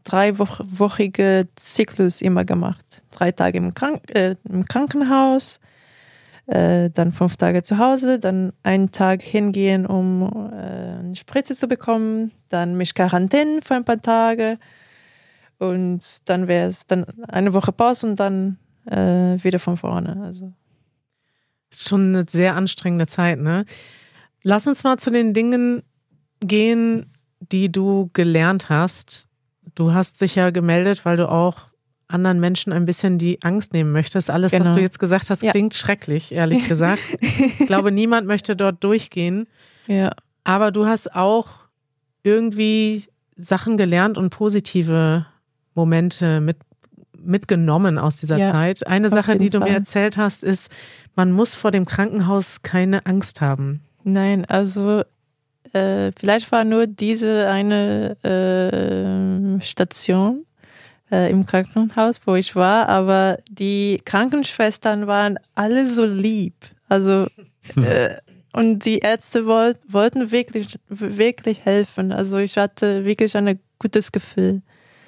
dreiwöchige 0.04 1.48
Zyklus 1.56 2.22
immer 2.22 2.46
gemacht. 2.46 3.02
Drei 3.12 3.32
Tage 3.32 3.58
im, 3.58 3.74
Krank 3.74 4.16
äh, 4.16 4.36
im 4.48 4.66
Krankenhaus, 4.66 5.60
äh, 6.48 6.90
dann 6.92 7.12
fünf 7.12 7.38
Tage 7.38 7.64
zu 7.64 7.78
Hause, 7.78 8.20
dann 8.20 8.54
einen 8.64 8.92
Tag 8.92 9.22
hingehen, 9.22 9.86
um 9.86 10.24
äh, 10.54 11.00
eine 11.00 11.16
Spritze 11.16 11.56
zu 11.56 11.68
bekommen, 11.68 12.32
dann 12.50 12.78
mich 12.78 12.94
Quarantäne 12.94 13.62
für 13.64 13.76
ein 13.76 13.86
paar 13.86 14.02
Tage 14.02 14.60
und 15.58 16.30
dann 16.30 16.48
wäre 16.48 16.70
es 16.70 16.86
dann 16.86 17.06
eine 17.28 17.54
Woche 17.54 17.72
Pause 17.72 18.08
und 18.08 18.20
dann 18.20 18.58
äh, 18.86 19.44
wieder 19.44 19.60
von 19.60 19.78
vorne. 19.78 20.22
Also. 20.24 20.54
Schon 21.74 22.16
eine 22.16 22.26
sehr 22.30 22.56
anstrengende 22.56 23.08
Zeit, 23.08 23.40
ne? 23.40 23.66
Lass 24.44 24.68
uns 24.68 24.84
mal 24.84 24.98
zu 24.98 25.10
den 25.10 25.34
Dingen 25.34 25.82
gehen, 26.40 27.12
die 27.40 27.72
du 27.72 28.10
gelernt 28.14 28.70
hast. 28.70 29.28
Du 29.74 29.94
hast 29.94 30.22
dich 30.22 30.36
ja 30.36 30.52
gemeldet, 30.52 31.04
weil 31.06 31.18
du 31.18 31.30
auch 31.30 31.70
anderen 32.08 32.40
Menschen 32.40 32.72
ein 32.72 32.86
bisschen 32.86 33.18
die 33.18 33.42
Angst 33.42 33.74
nehmen 33.74 33.92
möchtest. 33.92 34.30
Alles, 34.30 34.52
genau. 34.52 34.66
was 34.66 34.74
du 34.74 34.82
jetzt 34.82 35.00
gesagt 35.00 35.30
hast, 35.30 35.42
klingt 35.42 35.74
ja. 35.74 35.80
schrecklich, 35.80 36.32
ehrlich 36.32 36.68
gesagt. 36.70 37.02
ich 37.22 37.66
glaube, 37.66 37.92
niemand 37.92 38.28
möchte 38.28 38.56
dort 38.56 38.84
durchgehen. 38.84 39.48
Ja. 39.88 40.12
Aber 40.44 40.72
du 40.72 40.86
hast 40.86 41.16
auch 41.16 41.48
irgendwie 42.24 43.06
Sachen 43.36 43.78
gelernt 43.78 44.18
und 44.18 44.30
positive 44.30 45.26
Momente 45.74 46.42
mit, 46.42 46.58
mitgenommen 47.18 47.98
aus 47.98 48.18
dieser 48.18 48.38
ja, 48.38 48.52
Zeit. 48.52 48.88
Eine 48.88 49.10
Sache, 49.10 49.38
die 49.38 49.50
du 49.50 49.60
Fall. 49.60 49.70
mir 49.70 49.76
erzählt 49.76 50.18
hast, 50.18 50.44
ist, 50.44 50.72
man 51.16 51.32
muss 51.32 51.56
vor 51.56 51.72
dem 51.72 51.86
Krankenhaus 51.86 52.62
keine 52.62 53.06
Angst 53.06 53.42
haben. 53.42 53.82
Nein, 54.04 54.46
also 54.46 55.04
äh, 55.74 56.12
vielleicht 56.18 56.52
war 56.52 56.64
nur 56.64 56.88
diese 56.88 57.48
eine 57.48 58.18
äh, 59.60 59.62
Station 59.62 60.45
äh, 61.12 61.30
im 61.30 61.46
Krankenhaus, 61.46 62.20
wo 62.26 62.36
ich 62.36 62.56
war, 62.56 62.90
aber 62.90 63.38
die 63.50 64.02
Krankenschwestern 64.06 65.08
waren 65.08 65.38
alle 65.54 65.88
so 65.88 66.06
lieb. 66.06 66.56
Also 66.90 67.28
äh, 67.76 68.16
und 68.54 68.86
die 68.86 69.00
Ärzte 69.00 69.46
wollt, 69.46 69.78
wollten 69.88 70.32
wirklich, 70.32 70.80
wirklich 70.88 71.66
helfen. 71.66 72.12
Also 72.12 72.38
ich 72.38 72.58
hatte 72.58 73.04
wirklich 73.04 73.36
ein 73.36 73.60
gutes 73.80 74.12
Gefühl. 74.12 74.62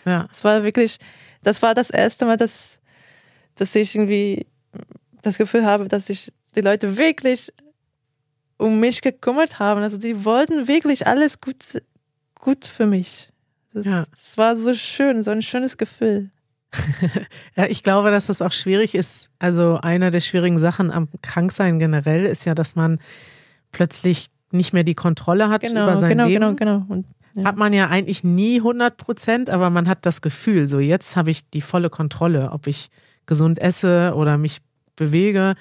Ja. 0.05 0.27
Es 0.31 0.43
war 0.43 0.63
wirklich, 0.63 0.97
das 1.43 1.61
war 1.61 1.73
das 1.73 1.89
erste 1.89 2.25
Mal, 2.25 2.37
dass, 2.37 2.79
dass 3.55 3.73
ich 3.75 3.95
irgendwie 3.95 4.47
das 5.21 5.37
Gefühl 5.37 5.65
habe, 5.65 5.87
dass 5.87 6.07
sich 6.07 6.33
die 6.55 6.61
Leute 6.61 6.97
wirklich 6.97 7.53
um 8.57 8.79
mich 8.79 9.01
gekümmert 9.01 9.59
haben. 9.59 9.81
Also 9.81 9.97
die 9.97 10.25
wollten 10.25 10.67
wirklich 10.67 11.07
alles 11.07 11.39
gut, 11.39 11.81
gut 12.35 12.65
für 12.65 12.85
mich. 12.85 13.29
Das, 13.77 13.85
ja. 13.85 14.05
war 14.35 14.55
so 14.55 14.73
schön, 14.73 15.23
so 15.23 15.31
ein 15.31 15.41
schönes 15.41 15.77
Gefühl. 15.77 16.29
ja, 17.55 17.65
ich 17.67 17.83
glaube, 17.83 18.11
dass 18.11 18.27
das 18.27 18.41
auch 18.41 18.51
schwierig 18.51 18.95
ist. 18.95 19.29
Also 19.39 19.79
eine 19.81 20.11
der 20.11 20.19
schwierigen 20.19 20.59
Sachen 20.59 20.91
am 20.91 21.07
Kranksein 21.21 21.79
generell 21.79 22.25
ist 22.25 22.45
ja, 22.45 22.55
dass 22.55 22.75
man 22.75 22.99
plötzlich 23.71 24.29
nicht 24.51 24.73
mehr 24.73 24.83
die 24.83 24.95
Kontrolle 24.95 25.49
hat 25.49 25.61
genau, 25.61 25.83
über 25.83 25.97
sein 25.97 26.09
genau, 26.09 26.25
Leben. 26.25 26.55
Genau, 26.55 26.79
genau, 26.79 26.85
genau. 26.87 27.03
Ja. 27.35 27.45
Hat 27.45 27.57
man 27.57 27.71
ja 27.71 27.87
eigentlich 27.89 28.23
nie 28.23 28.57
100 28.57 28.97
Prozent, 28.97 29.49
aber 29.49 29.69
man 29.69 29.87
hat 29.87 30.05
das 30.05 30.21
Gefühl, 30.21 30.67
so 30.67 30.79
jetzt 30.79 31.15
habe 31.15 31.29
ich 31.29 31.47
die 31.49 31.61
volle 31.61 31.91
Kontrolle, 31.91 32.51
ob 32.51 32.65
ich 32.65 32.89
gesund 33.27 33.59
esse 33.59 34.13
oder 34.15 34.37
mich 34.37 34.59
bewege. 34.95 35.53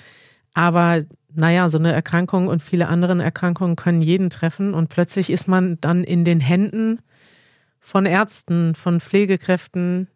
Aber 0.54 1.04
naja, 1.34 1.68
so 1.68 1.76
eine 1.76 1.92
Erkrankung 1.92 2.48
und 2.48 2.62
viele 2.62 2.88
andere 2.88 3.22
Erkrankungen 3.22 3.76
können 3.76 4.00
jeden 4.00 4.30
treffen 4.30 4.72
und 4.72 4.88
plötzlich 4.88 5.28
ist 5.28 5.48
man 5.48 5.78
dann 5.82 6.02
in 6.02 6.24
den 6.24 6.40
Händen 6.40 7.00
von 7.86 8.04
Ärzten, 8.04 8.74
von 8.74 8.98
Pflegekräften. 8.98 10.08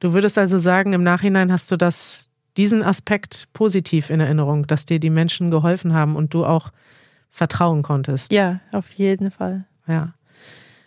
Du 0.00 0.12
würdest 0.12 0.38
also 0.38 0.58
sagen, 0.58 0.92
im 0.92 1.04
Nachhinein 1.04 1.52
hast 1.52 1.70
du 1.70 1.76
das, 1.76 2.28
diesen 2.56 2.82
Aspekt 2.82 3.46
positiv 3.52 4.10
in 4.10 4.18
Erinnerung, 4.18 4.66
dass 4.66 4.86
dir 4.86 4.98
die 4.98 5.08
Menschen 5.08 5.52
geholfen 5.52 5.94
haben 5.94 6.16
und 6.16 6.34
du 6.34 6.44
auch 6.44 6.72
vertrauen 7.30 7.84
konntest. 7.84 8.32
Ja, 8.32 8.58
auf 8.72 8.90
jeden 8.90 9.30
Fall. 9.30 9.66
Ja. 9.86 10.14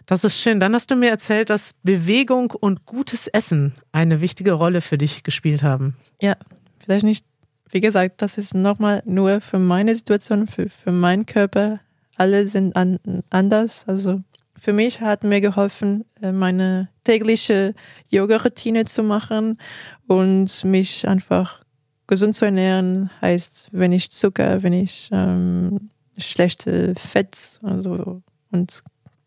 Das 0.07 0.25
ist 0.25 0.37
schön. 0.37 0.59
Dann 0.59 0.75
hast 0.75 0.91
du 0.91 0.97
mir 0.97 1.09
erzählt, 1.09 1.49
dass 1.49 1.71
Bewegung 1.83 2.51
und 2.51 2.85
gutes 2.85 3.27
Essen 3.27 3.73
eine 3.93 4.19
wichtige 4.19 4.51
Rolle 4.51 4.81
für 4.81 4.97
dich 4.97 5.23
gespielt 5.23 5.63
haben. 5.63 5.95
Ja, 6.21 6.35
vielleicht 6.79 7.05
nicht, 7.05 7.25
wie 7.71 7.79
gesagt, 7.79 8.21
das 8.21 8.37
ist 8.37 8.53
nochmal 8.53 9.01
nur 9.05 9.39
für 9.39 9.57
meine 9.57 9.95
Situation, 9.95 10.47
für, 10.47 10.69
für 10.69 10.91
meinen 10.91 11.25
Körper. 11.25 11.79
Alle 12.17 12.45
sind 12.45 12.75
an, 12.75 12.99
anders. 13.29 13.85
Also 13.87 14.21
für 14.65 14.73
mich 14.73 14.99
hat 14.99 15.23
mir 15.23 15.41
geholfen, 15.41 16.05
äh, 16.23 16.31
meine 16.31 16.89
tägliche 17.03 17.75
Yoga-Routine 18.09 18.85
zu 18.85 19.03
machen 19.03 19.59
und 20.07 20.63
mich 20.63 21.07
einfach 21.07 21.61
gesund 22.07 22.33
zu 22.33 22.45
ernähren. 22.45 23.11
Heißt, 23.21 23.69
wenn 23.71 23.91
ich 23.91 24.09
Zucker, 24.09 24.63
wenn 24.63 24.73
ich 24.73 25.09
ähm, 25.11 25.91
schlechte 26.17 26.95
Fett 26.95 27.59
also, 27.61 28.23
und 28.51 28.83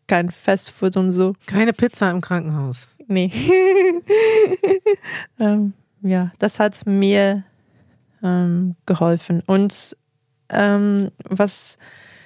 kein 0.07 0.29
Fastfood 0.29 0.97
und 0.97 1.13
so. 1.13 1.35
Keine 1.45 1.71
Pizza 1.71 2.11
im 2.11 2.19
Krankenhaus. 2.19 2.89
Nee. 3.07 3.31
ähm, 5.41 5.71
ja, 6.01 6.33
das 6.39 6.59
hat 6.59 6.85
mir 6.85 7.45
ähm, 8.21 8.75
geholfen. 8.85 9.41
Und 9.45 9.95
ähm, 10.49 11.11
was 11.23 11.77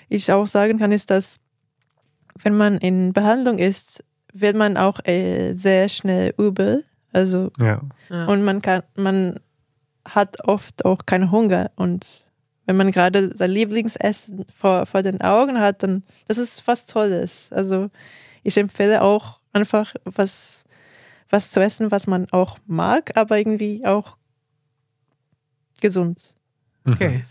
ich 0.09 0.31
auch 0.31 0.47
sagen 0.47 0.79
kann, 0.79 0.91
ist, 0.91 1.11
dass 1.11 1.39
wenn 2.41 2.55
man 2.57 2.77
in 2.77 3.13
Behandlung 3.13 3.57
ist, 3.59 4.03
wird 4.33 4.55
man 4.55 4.77
auch 4.77 4.99
äh, 5.05 5.53
sehr 5.53 5.89
schnell 5.89 6.33
übel. 6.37 6.85
Also 7.11 7.51
ja. 7.59 7.81
und 8.09 8.43
man 8.43 8.61
kann, 8.61 8.81
man 8.95 9.39
hat 10.03 10.43
oft 10.47 10.83
auch 10.83 11.05
keinen 11.05 11.31
Hunger 11.31 11.71
und 11.75 12.23
wenn 12.65 12.77
man 12.77 12.91
gerade 12.91 13.35
sein 13.37 13.51
Lieblingsessen 13.51 14.45
vor, 14.55 14.85
vor 14.85 15.03
den 15.03 15.21
Augen 15.21 15.59
hat, 15.59 15.83
dann 15.83 16.03
das 16.27 16.37
ist 16.37 16.65
was 16.65 16.85
Tolles. 16.85 17.51
Also 17.51 17.89
ich 18.41 18.57
empfehle 18.57 19.01
auch 19.01 19.39
einfach 19.51 19.93
was, 20.05 20.63
was 21.29 21.51
zu 21.51 21.59
essen, 21.59 21.91
was 21.91 22.07
man 22.07 22.27
auch 22.31 22.57
mag, 22.65 23.15
aber 23.15 23.37
irgendwie 23.37 23.85
auch 23.85 24.17
gesund. 25.81 26.33
Okay. 26.85 27.21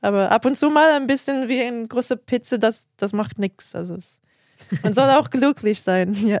Aber 0.00 0.30
ab 0.30 0.44
und 0.44 0.56
zu 0.56 0.70
mal 0.70 0.92
ein 0.92 1.06
bisschen 1.06 1.48
wie 1.48 1.62
eine 1.62 1.86
große 1.86 2.16
Pizza, 2.16 2.58
das, 2.58 2.86
das 2.96 3.12
macht 3.12 3.38
nichts. 3.38 3.74
Also 3.74 3.98
man 4.82 4.94
soll 4.94 5.10
auch 5.10 5.30
glücklich 5.30 5.82
sein. 5.82 6.14
Ja. 6.14 6.38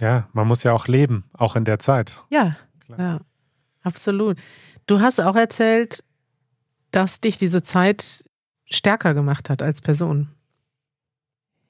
ja, 0.00 0.28
man 0.32 0.46
muss 0.46 0.62
ja 0.62 0.72
auch 0.72 0.86
leben, 0.86 1.24
auch 1.32 1.56
in 1.56 1.64
der 1.64 1.78
Zeit. 1.78 2.22
Ja, 2.30 2.56
Klar. 2.84 2.98
ja, 2.98 3.20
absolut. 3.82 4.38
Du 4.86 5.00
hast 5.00 5.20
auch 5.20 5.36
erzählt, 5.36 6.04
dass 6.90 7.20
dich 7.20 7.38
diese 7.38 7.62
Zeit 7.62 8.24
stärker 8.66 9.14
gemacht 9.14 9.50
hat 9.50 9.62
als 9.62 9.80
Person. 9.80 10.28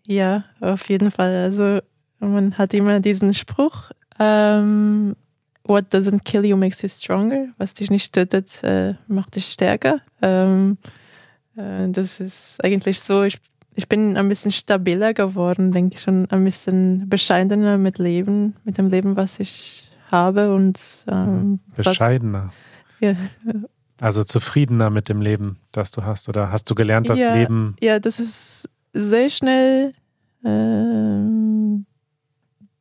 Ja, 0.07 0.45
auf 0.61 0.89
jeden 0.89 1.11
Fall. 1.11 1.35
Also 1.35 1.81
man 2.19 2.57
hat 2.59 2.75
immer 2.75 3.01
diesen 3.01 3.35
Spruch, 3.35 3.91
ähm, 4.19 5.17
What 5.69 5.93
doesn't 5.93 6.23
kill 6.25 6.45
you 6.45 6.57
makes 6.57 6.81
you 6.83 6.89
stronger. 6.89 7.49
Was 7.59 7.75
dich 7.75 7.91
nicht 7.91 8.13
tötet, 8.13 8.63
äh, 8.63 8.95
macht 9.09 9.35
dich 9.35 9.47
stärker. 9.47 10.01
Ähm, 10.23 10.79
äh, 11.57 11.89
das 11.89 12.21
ist 12.21 12.63
eigentlich 12.63 13.01
so, 13.01 13.25
ich, 13.25 13.39
ich 13.77 13.89
bin 13.89 14.17
ein 14.17 14.29
bisschen 14.29 14.51
stabiler 14.51 15.15
geworden, 15.15 15.71
denke 15.71 15.95
ich 15.95 16.01
schon, 16.01 16.29
ein 16.31 16.45
bisschen 16.45 17.09
bescheidener 17.09 17.79
mit 17.79 17.99
Leben, 17.99 18.57
mit 18.65 18.79
dem 18.79 18.89
Leben, 18.89 19.17
was 19.17 19.39
ich 19.39 19.91
habe 20.11 20.55
und 20.55 20.81
ähm, 21.09 21.61
bescheidener. 21.77 22.53
Was, 23.01 23.09
ja, 23.09 23.15
also 24.01 24.25
zufriedener 24.25 24.91
mit 24.91 25.09
dem 25.09 25.21
Leben, 25.21 25.59
das 25.73 25.91
du 25.91 26.05
hast? 26.05 26.29
Oder 26.29 26.51
hast 26.51 26.69
du 26.71 26.75
gelernt, 26.75 27.09
das 27.09 27.21
ja, 27.21 27.35
Leben. 27.35 27.77
Ja, 27.81 27.99
das 27.99 28.19
ist 28.19 28.69
sehr 28.93 29.29
schnell, 29.29 29.93
äh, 30.45 31.85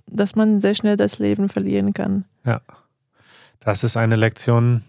dass 0.08 0.36
man 0.36 0.62
sehr 0.62 0.76
schnell 0.76 0.98
das 0.98 1.20
Leben 1.20 1.50
verlieren 1.50 1.94
kann. 1.94 2.26
Ja. 2.46 2.62
Das 3.60 3.84
ist 3.84 3.98
eine 3.98 4.16
Lektion, 4.16 4.84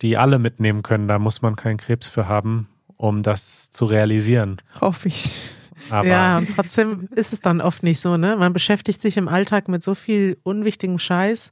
die 0.00 0.16
alle 0.16 0.38
mitnehmen 0.38 0.82
können. 0.82 1.08
Da 1.08 1.18
muss 1.18 1.42
man 1.42 1.56
keinen 1.56 1.78
Krebs 1.78 2.08
für 2.08 2.28
haben, 2.28 2.68
um 2.98 3.22
das 3.22 3.70
zu 3.70 3.86
realisieren. 3.86 4.60
Hoffe 4.80 5.08
ich. 5.08 5.34
Aber 5.88 6.06
ja, 6.06 6.42
trotzdem 6.54 7.08
ist 7.14 7.32
es 7.32 7.40
dann 7.40 7.62
oft 7.62 7.82
nicht 7.82 8.00
so, 8.00 8.18
ne? 8.18 8.36
Man 8.36 8.52
beschäftigt 8.52 9.00
sich 9.00 9.16
im 9.16 9.28
Alltag 9.28 9.68
mit 9.68 9.82
so 9.82 9.94
viel 9.94 10.36
unwichtigem 10.42 10.98
Scheiß. 10.98 11.50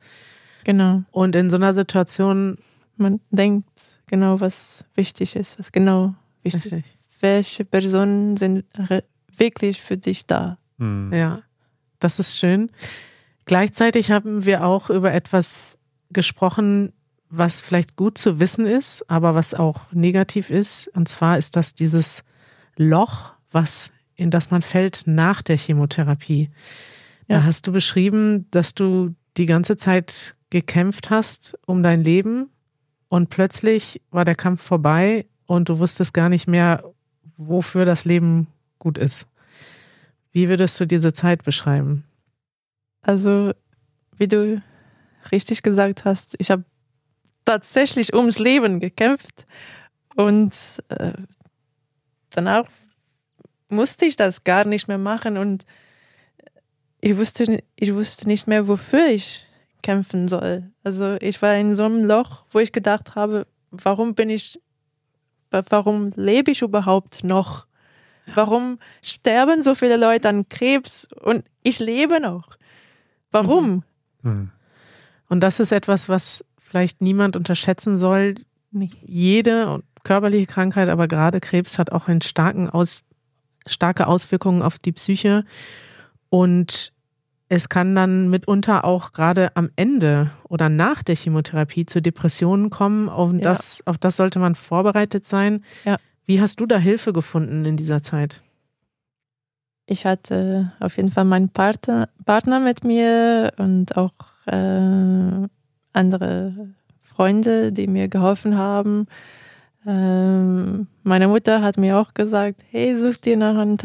Genau. 0.65 1.05
Und 1.13 1.35
in 1.37 1.49
so 1.49 1.57
einer 1.57 1.73
Situation 1.73 2.59
Man 2.97 3.21
denkt 3.31 3.69
genau, 4.07 4.41
was 4.41 4.85
wichtig 4.95 5.37
ist, 5.37 5.59
was 5.59 5.73
genau 5.73 6.15
wichtig 6.43 6.73
ist. 6.73 6.99
Welche 7.21 7.65
Personen 7.65 8.37
sind 8.37 8.65
wirklich 9.37 9.81
für 9.83 9.97
dich 9.97 10.27
da? 10.27 10.59
Mhm. 10.79 11.13
Ja, 11.13 11.43
das 11.99 12.19
ist 12.19 12.39
schön. 12.39 12.71
Gleichzeitig 13.45 14.11
haben 14.11 14.45
wir 14.45 14.65
auch 14.65 14.91
über 14.91 15.13
etwas 15.13 15.79
gesprochen, 16.11 16.93
was 17.29 17.61
vielleicht 17.61 17.97
gut 17.97 18.19
zu 18.19 18.41
wissen 18.41 18.67
ist, 18.67 19.09
aber 19.11 19.35
was 19.35 19.55
auch 19.55 19.93
negativ 19.93 20.51
ist. 20.51 20.89
Und 20.89 21.09
zwar 21.09 21.39
ist 21.39 21.57
das 21.57 21.75
dieses 21.75 22.23
Loch, 22.77 23.33
was 23.51 23.91
in 24.15 24.31
das 24.31 24.51
man 24.51 24.63
fällt 24.63 25.07
nach 25.07 25.43
der 25.43 25.57
Chemotherapie. 25.57 26.51
Ja. 27.29 27.39
Da 27.39 27.45
hast 27.45 27.67
du 27.67 27.73
beschrieben, 27.73 28.47
dass 28.51 28.75
du 28.75 29.15
die 29.37 29.47
ganze 29.47 29.77
Zeit 29.77 30.37
gekämpft 30.51 31.11
hast 31.11 31.59
um 31.67 31.83
dein 31.83 32.03
Leben 32.03 32.51
und 33.09 33.31
plötzlich 33.31 34.01
war 34.11 34.25
der 34.25 34.35
Kampf 34.35 34.63
vorbei 34.63 35.27
und 35.47 35.69
du 35.69 35.79
wusstest 35.79 36.15
gar 36.15 36.29
nicht 36.29 36.47
mehr, 36.47 36.85
wofür 37.37 37.85
das 37.85 38.05
Leben 38.05 38.49
gut 38.79 38.99
ist. 38.99 39.27
Wie 40.33 40.49
würdest 40.49 40.79
du 40.81 40.87
diese 40.87 41.13
Zeit 41.13 41.45
beschreiben? 41.45 42.05
Also, 43.03 43.53
wie 44.17 44.29
du 44.29 44.63
richtig 45.33 45.63
gesagt 45.63 46.05
hast, 46.05 46.35
ich 46.39 46.51
habe 46.51 46.65
tatsächlich 47.47 48.13
ums 48.13 48.39
Leben 48.39 48.81
gekämpft 48.81 49.47
und 50.15 50.55
äh, 50.89 51.13
danach 52.31 52.67
musste 53.69 54.05
ich 54.05 54.17
das 54.17 54.45
gar 54.45 54.65
nicht 54.65 54.89
mehr 54.89 54.99
machen 54.99 55.39
und 55.39 55.65
ich 57.01 57.17
wusste, 57.17 57.63
ich 57.77 57.95
wusste 57.95 58.27
nicht 58.27 58.47
mehr, 58.47 58.69
wofür 58.69 59.07
ich 59.07 59.47
kämpfen 59.83 60.29
soll. 60.29 60.71
Also 60.83 61.17
ich 61.21 61.41
war 61.43 61.55
in 61.57 61.75
so 61.75 61.85
einem 61.85 62.05
Loch, 62.05 62.45
wo 62.51 62.59
ich 62.59 62.73
gedacht 62.73 63.15
habe, 63.15 63.47
warum 63.71 64.15
bin 64.15 64.31
ich, 64.31 64.61
warum 65.51 66.11
lebe 66.17 66.51
ich 66.51 66.63
überhaupt 66.63 67.23
noch? 67.25 67.67
Warum 68.35 68.81
sterben 69.03 69.63
so 69.63 69.77
viele 69.77 69.97
Leute 69.97 70.29
an 70.29 70.49
Krebs 70.49 71.07
und 71.21 71.45
ich 71.63 71.79
lebe 71.79 72.21
noch? 72.21 72.59
Warum? 73.31 73.85
Mhm. 74.23 74.31
mhm. 74.31 74.51
Und 75.29 75.41
das 75.41 75.59
ist 75.59 75.73
etwas, 75.73 76.09
was 76.09 76.45
vielleicht 76.77 77.01
niemand 77.01 77.37
unterschätzen 77.37 77.97
soll. 77.97 78.35
Nicht 78.71 78.99
jede 79.03 79.83
körperliche 80.05 80.47
Krankheit, 80.47 80.91
aber 80.91 81.09
gerade 81.09 81.41
Krebs 81.41 81.79
hat 81.79 81.91
auch 81.91 82.07
einen 82.07 82.21
starken 82.21 82.69
Aus, 82.69 83.03
starke 83.67 84.07
Auswirkungen 84.07 84.61
auf 84.61 84.79
die 84.79 84.93
Psyche. 84.93 85.45
Und 86.29 86.93
es 87.49 87.71
kann 87.71 87.95
dann 87.95 88.29
mitunter 88.29 88.85
auch 88.85 89.13
gerade 89.13 89.57
am 89.57 89.71
Ende 89.75 90.33
oder 90.51 90.69
nach 90.69 91.03
der 91.03 91.17
Chemotherapie 91.17 91.87
zu 91.87 92.03
Depressionen 92.03 92.69
kommen. 92.69 93.09
Auf, 93.09 93.33
ja. 93.33 93.39
das, 93.39 93.83
auf 93.87 93.97
das 93.97 94.17
sollte 94.17 94.39
man 94.39 94.55
vorbereitet 94.55 95.25
sein. 95.25 95.65
Ja. 95.87 95.97
Wie 96.27 96.43
hast 96.43 96.61
du 96.61 96.67
da 96.67 96.77
Hilfe 96.77 97.15
gefunden 97.15 97.65
in 97.65 97.79
dieser 97.79 98.03
Zeit? 98.03 98.43
Ich 99.87 100.05
hatte 100.05 100.73
auf 100.79 100.99
jeden 100.99 101.11
Fall 101.11 101.25
meinen 101.25 101.49
Partner, 101.49 102.11
Partner 102.27 102.61
mit 102.61 102.85
mir 102.85 103.55
und 103.57 103.97
auch 103.97 104.13
äh, 104.45 105.49
andere 105.97 106.69
Freunde, 107.03 107.73
die 107.73 107.87
mir 107.87 108.09
geholfen 108.09 108.57
haben. 108.57 109.07
Ähm, 109.87 110.89
meine 111.05 111.29
Mutter 111.29 111.63
hat 111.63 111.79
mir 111.79 111.99
auch 111.99 112.13
gesagt, 112.13 112.61
hey, 112.71 112.97
such 112.97 113.17
dir 113.19 113.37
nach 113.37 113.57
einem 113.57 113.77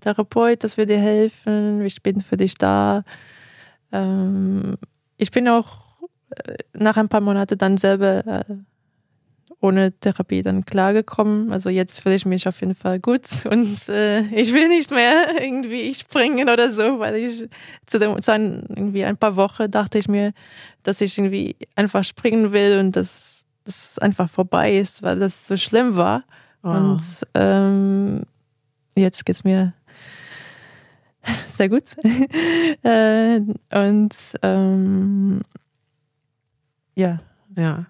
Therapeut, 0.00 0.64
das 0.64 0.76
wird 0.76 0.90
dir 0.90 0.98
helfen, 0.98 1.84
ich 1.84 2.02
bin 2.02 2.20
für 2.20 2.36
dich 2.36 2.56
da. 2.56 3.04
Ähm, 3.92 4.76
ich 5.18 5.30
bin 5.30 5.48
auch 5.48 5.84
äh, 6.30 6.56
nach 6.72 6.96
ein 6.96 7.08
paar 7.08 7.20
Monaten 7.20 7.58
dann 7.58 7.76
selber 7.76 8.26
äh, 8.26 8.44
ohne 9.64 9.92
Therapie 9.92 10.42
dann 10.42 10.66
klargekommen. 10.66 11.50
Also 11.50 11.70
jetzt 11.70 12.00
fühle 12.00 12.14
ich 12.14 12.26
mich 12.26 12.46
auf 12.46 12.60
jeden 12.60 12.74
Fall 12.74 13.00
gut 13.00 13.22
und 13.50 13.88
äh, 13.88 14.20
ich 14.26 14.52
will 14.52 14.68
nicht 14.68 14.90
mehr 14.90 15.40
irgendwie 15.40 15.94
springen 15.94 16.48
oder 16.48 16.70
so, 16.70 16.98
weil 16.98 17.16
ich 17.16 17.48
zu, 17.86 17.98
dem, 17.98 18.20
zu 18.20 18.32
ein, 18.32 18.66
irgendwie 18.68 19.04
ein 19.04 19.16
paar 19.16 19.36
Wochen 19.36 19.70
dachte 19.70 19.98
ich 19.98 20.06
mir, 20.06 20.32
dass 20.82 21.00
ich 21.00 21.16
irgendwie 21.16 21.56
einfach 21.76 22.04
springen 22.04 22.52
will 22.52 22.78
und 22.78 22.94
das 22.94 23.32
das 23.64 23.98
einfach 23.98 24.28
vorbei 24.28 24.76
ist, 24.76 25.02
weil 25.02 25.18
das 25.18 25.48
so 25.48 25.56
schlimm 25.56 25.96
war. 25.96 26.24
Oh. 26.62 26.68
Und 26.68 27.26
ähm, 27.32 28.24
jetzt 28.94 29.26
es 29.26 29.42
mir 29.42 29.72
sehr 31.48 31.70
gut. 31.70 31.96
äh, 32.82 33.40
und 33.72 34.14
ähm, 34.42 35.40
ja. 36.94 37.20
Ja. 37.56 37.86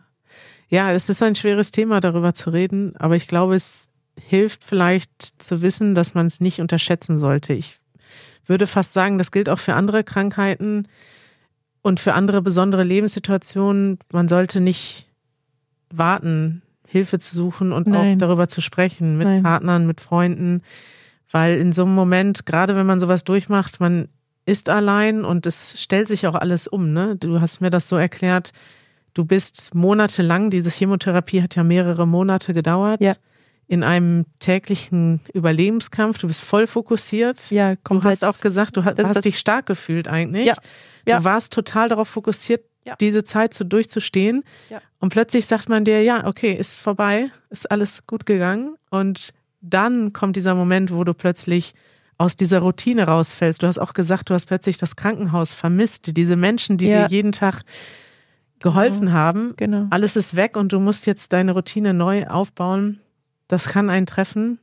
Ja, 0.69 0.93
es 0.93 1.09
ist 1.09 1.23
ein 1.23 1.35
schweres 1.35 1.71
Thema, 1.71 2.01
darüber 2.01 2.35
zu 2.35 2.51
reden, 2.51 2.97
aber 2.97 3.17
ich 3.17 3.29
glaube, 3.29 3.55
es 3.55 3.89
hilft 4.19 4.65
vielleicht 4.65 5.43
zu 5.43 5.63
wissen, 5.63 5.95
dass 5.95 6.15
man 6.15 6.27
es 6.27 6.41
nicht 6.41 6.61
unterschätzen 6.61 7.17
sollte. 7.17 7.53
Ich 7.53 7.79
würde 8.47 8.67
fast 8.67 8.93
sagen, 8.93 9.19
das 9.19 9.31
gilt 9.31 9.49
auch 9.49 9.59
für 9.59 9.75
andere 9.75 10.05
Krankheiten 10.05 10.89
und 11.83 12.01
für 12.01 12.15
andere 12.15 12.43
besondere 12.43 12.85
Lebenssituationen. 12.85 13.99
Man 14.13 14.29
sollte 14.29 14.61
nicht 14.61 15.07
warten, 15.91 16.63
Hilfe 16.87 17.19
zu 17.19 17.35
suchen 17.35 17.73
und 17.73 17.87
Nein. 17.87 18.17
auch 18.17 18.19
darüber 18.19 18.49
zu 18.49 18.61
sprechen 18.61 19.19
mit 19.19 19.27
Nein. 19.27 19.43
Partnern, 19.43 19.87
mit 19.87 20.01
Freunden. 20.01 20.63
Weil 21.31 21.59
in 21.59 21.73
so 21.73 21.83
einem 21.85 21.95
Moment, 21.95 22.47
gerade 22.47 22.77
wenn 22.77 22.87
man 22.87 23.01
sowas 23.01 23.25
durchmacht, 23.25 23.81
man 23.81 24.09
ist 24.47 24.69
allein 24.69 25.25
und 25.25 25.47
es 25.47 25.83
stellt 25.83 26.09
sich 26.09 26.27
auch 26.27 26.35
alles 26.35 26.69
um. 26.69 26.93
Ne? 26.93 27.17
Du 27.17 27.41
hast 27.41 27.61
mir 27.61 27.71
das 27.71 27.89
so 27.89 27.97
erklärt. 27.97 28.53
Du 29.15 29.25
bist 29.25 29.75
monatelang, 29.75 30.51
diese 30.51 30.71
Chemotherapie 30.71 31.41
hat 31.41 31.55
ja 31.55 31.63
mehrere 31.63 32.07
Monate 32.07 32.53
gedauert. 32.53 33.01
Ja. 33.01 33.15
In 33.67 33.83
einem 33.83 34.27
täglichen 34.41 35.21
Überlebenskampf. 35.33 36.19
Du 36.19 36.27
bist 36.27 36.43
voll 36.43 36.67
fokussiert. 36.67 37.51
Ja, 37.51 37.77
komplett. 37.77 38.21
Du 38.21 38.27
hast 38.27 38.37
auch 38.37 38.41
gesagt, 38.43 38.77
du 38.77 38.85
hast, 38.85 39.03
hast 39.03 39.25
dich 39.25 39.39
stark 39.39 39.67
gefühlt 39.67 40.07
eigentlich. 40.07 40.47
Ja. 40.47 40.55
ja. 41.07 41.19
Du 41.19 41.25
warst 41.25 41.53
total 41.53 41.89
darauf 41.89 42.09
fokussiert, 42.09 42.63
ja. 42.85 42.97
diese 43.01 43.25
Zeit 43.25 43.55
so 43.55 43.65
durchzustehen. 43.65 44.45
Ja. 44.69 44.83
Und 44.99 45.11
plötzlich 45.11 45.47
sagt 45.47 45.69
man 45.69 45.85
dir, 45.85 46.03
ja, 46.03 46.27
okay, 46.27 46.53
ist 46.53 46.79
vorbei, 46.79 47.31
ist 47.49 47.71
alles 47.71 48.07
gut 48.07 48.27
gegangen. 48.27 48.77
Und 48.91 49.33
dann 49.63 50.13
kommt 50.13 50.37
dieser 50.37 50.55
Moment, 50.55 50.93
wo 50.93 51.05
du 51.05 51.15
plötzlich 51.15 51.73
aus 52.19 52.37
dieser 52.37 52.61
Routine 52.61 53.07
rausfällst. 53.07 53.63
Du 53.63 53.67
hast 53.67 53.79
auch 53.79 53.95
gesagt, 53.95 54.31
du 54.31 54.35
hast 54.35 54.47
plötzlich 54.47 54.77
das 54.77 54.97
Krankenhaus 54.97 55.55
vermisst, 55.55 56.17
diese 56.17 56.37
Menschen, 56.37 56.77
die 56.77 56.87
ja. 56.87 57.07
dir 57.07 57.17
jeden 57.17 57.33
Tag 57.33 57.63
geholfen 58.65 59.01
genau. 59.03 59.13
haben. 59.13 59.55
Genau. 59.57 59.87
Alles 59.91 60.17
ist 60.17 60.35
weg 60.37 60.57
und 60.57 60.73
du 60.73 60.81
musst 60.81 61.07
jetzt 61.07 61.33
deine 61.35 61.53
Routine 61.53 61.93
neu 61.93 62.27
aufbauen. 62.27 62.99
Das 63.47 63.69
kann 63.69 63.91
einen 63.91 64.07
treffen. 64.07 64.59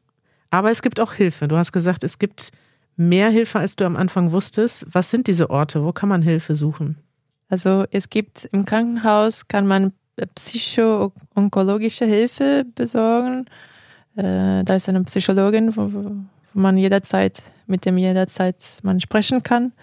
Aber 0.50 0.72
es 0.72 0.82
gibt 0.82 1.00
auch 1.00 1.14
Hilfe. 1.14 1.48
Du 1.48 1.56
hast 1.56 1.72
gesagt, 1.72 2.04
es 2.04 2.18
gibt 2.18 2.52
mehr 2.98 3.30
Hilfe, 3.30 3.60
als 3.60 3.76
du 3.76 3.86
am 3.86 3.96
Anfang 3.96 4.32
wusstest. 4.32 4.88
Was 4.92 5.12
sind 5.12 5.28
diese 5.28 5.52
Orte? 5.52 5.84
Wo 5.86 5.94
kann 5.94 6.10
man 6.10 6.24
Hilfe 6.24 6.56
suchen? 6.56 6.98
Also 7.48 7.86
es 7.92 8.10
gibt 8.10 8.50
im 8.52 8.66
Krankenhaus, 8.66 9.48
kann 9.48 9.68
man 9.68 9.94
psycho-onkologische 10.36 12.06
Hilfe 12.06 12.66
besorgen. 12.74 13.46
Äh, 14.16 14.64
da 14.64 14.76
ist 14.76 14.90
eine 14.90 15.04
Psychologin, 15.04 15.76
wo, 15.76 15.94
wo, 15.94 16.12
man 16.54 16.76
jederzeit, 16.76 17.44
mit 17.68 17.86
dem 17.86 18.00
jederzeit 18.00 18.58
man 18.82 19.00
sprechen 19.00 19.44
kann. 19.44 19.74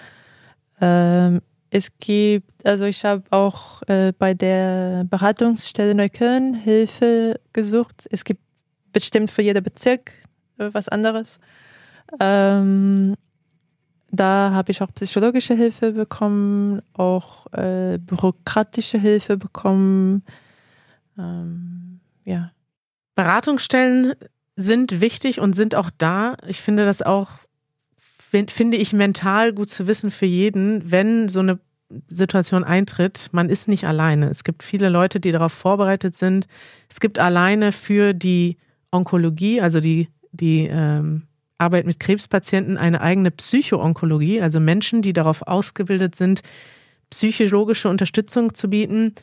Es 1.70 1.90
gibt, 1.98 2.66
also 2.66 2.86
ich 2.86 3.04
habe 3.04 3.24
auch 3.30 3.82
äh, 3.82 4.12
bei 4.18 4.34
der 4.34 5.04
Beratungsstelle 5.04 5.94
Neukölln 5.94 6.54
Hilfe 6.54 7.40
gesucht. 7.52 8.06
Es 8.10 8.24
gibt 8.24 8.40
bestimmt 8.92 9.30
für 9.30 9.42
jeden 9.42 9.62
Bezirk 9.62 10.12
äh, 10.58 10.70
was 10.72 10.88
anderes. 10.88 11.38
Ähm, 12.20 13.14
da 14.10 14.52
habe 14.54 14.70
ich 14.70 14.80
auch 14.80 14.92
psychologische 14.94 15.54
Hilfe 15.54 15.92
bekommen, 15.92 16.80
auch 16.94 17.52
äh, 17.52 17.98
bürokratische 17.98 18.98
Hilfe 18.98 19.36
bekommen. 19.36 20.24
Ähm, 21.18 22.00
ja. 22.24 22.52
Beratungsstellen 23.14 24.14
sind 24.56 25.00
wichtig 25.00 25.40
und 25.40 25.52
sind 25.54 25.74
auch 25.74 25.90
da. 25.98 26.36
Ich 26.46 26.62
finde 26.62 26.84
das 26.84 27.02
auch, 27.02 27.28
finde 28.30 28.76
ich 28.76 28.92
mental 28.92 29.52
gut 29.52 29.68
zu 29.68 29.86
wissen 29.86 30.10
für 30.10 30.26
jeden, 30.26 30.90
wenn 30.90 31.28
so 31.28 31.40
eine 31.40 31.58
Situation 32.08 32.64
eintritt, 32.64 33.28
man 33.32 33.48
ist 33.48 33.68
nicht 33.68 33.84
alleine. 33.84 34.28
Es 34.28 34.44
gibt 34.44 34.62
viele 34.62 34.88
Leute, 34.88 35.20
die 35.20 35.32
darauf 35.32 35.52
vorbereitet 35.52 36.14
sind. 36.14 36.46
Es 36.88 37.00
gibt 37.00 37.18
alleine 37.18 37.72
für 37.72 38.12
die 38.12 38.58
Onkologie, 38.90 39.60
also 39.60 39.80
die, 39.80 40.08
die 40.32 40.68
ähm, 40.70 41.22
Arbeit 41.56 41.86
mit 41.86 41.98
Krebspatienten 41.98 42.76
eine 42.76 43.00
eigene 43.00 43.30
Psychoonkologie, 43.30 44.40
also 44.40 44.60
Menschen, 44.60 45.02
die 45.02 45.12
darauf 45.12 45.42
ausgebildet 45.42 46.14
sind, 46.14 46.42
psychologische 47.10 47.88
Unterstützung 47.88 48.54
zu 48.54 48.68
bieten. 48.68 49.14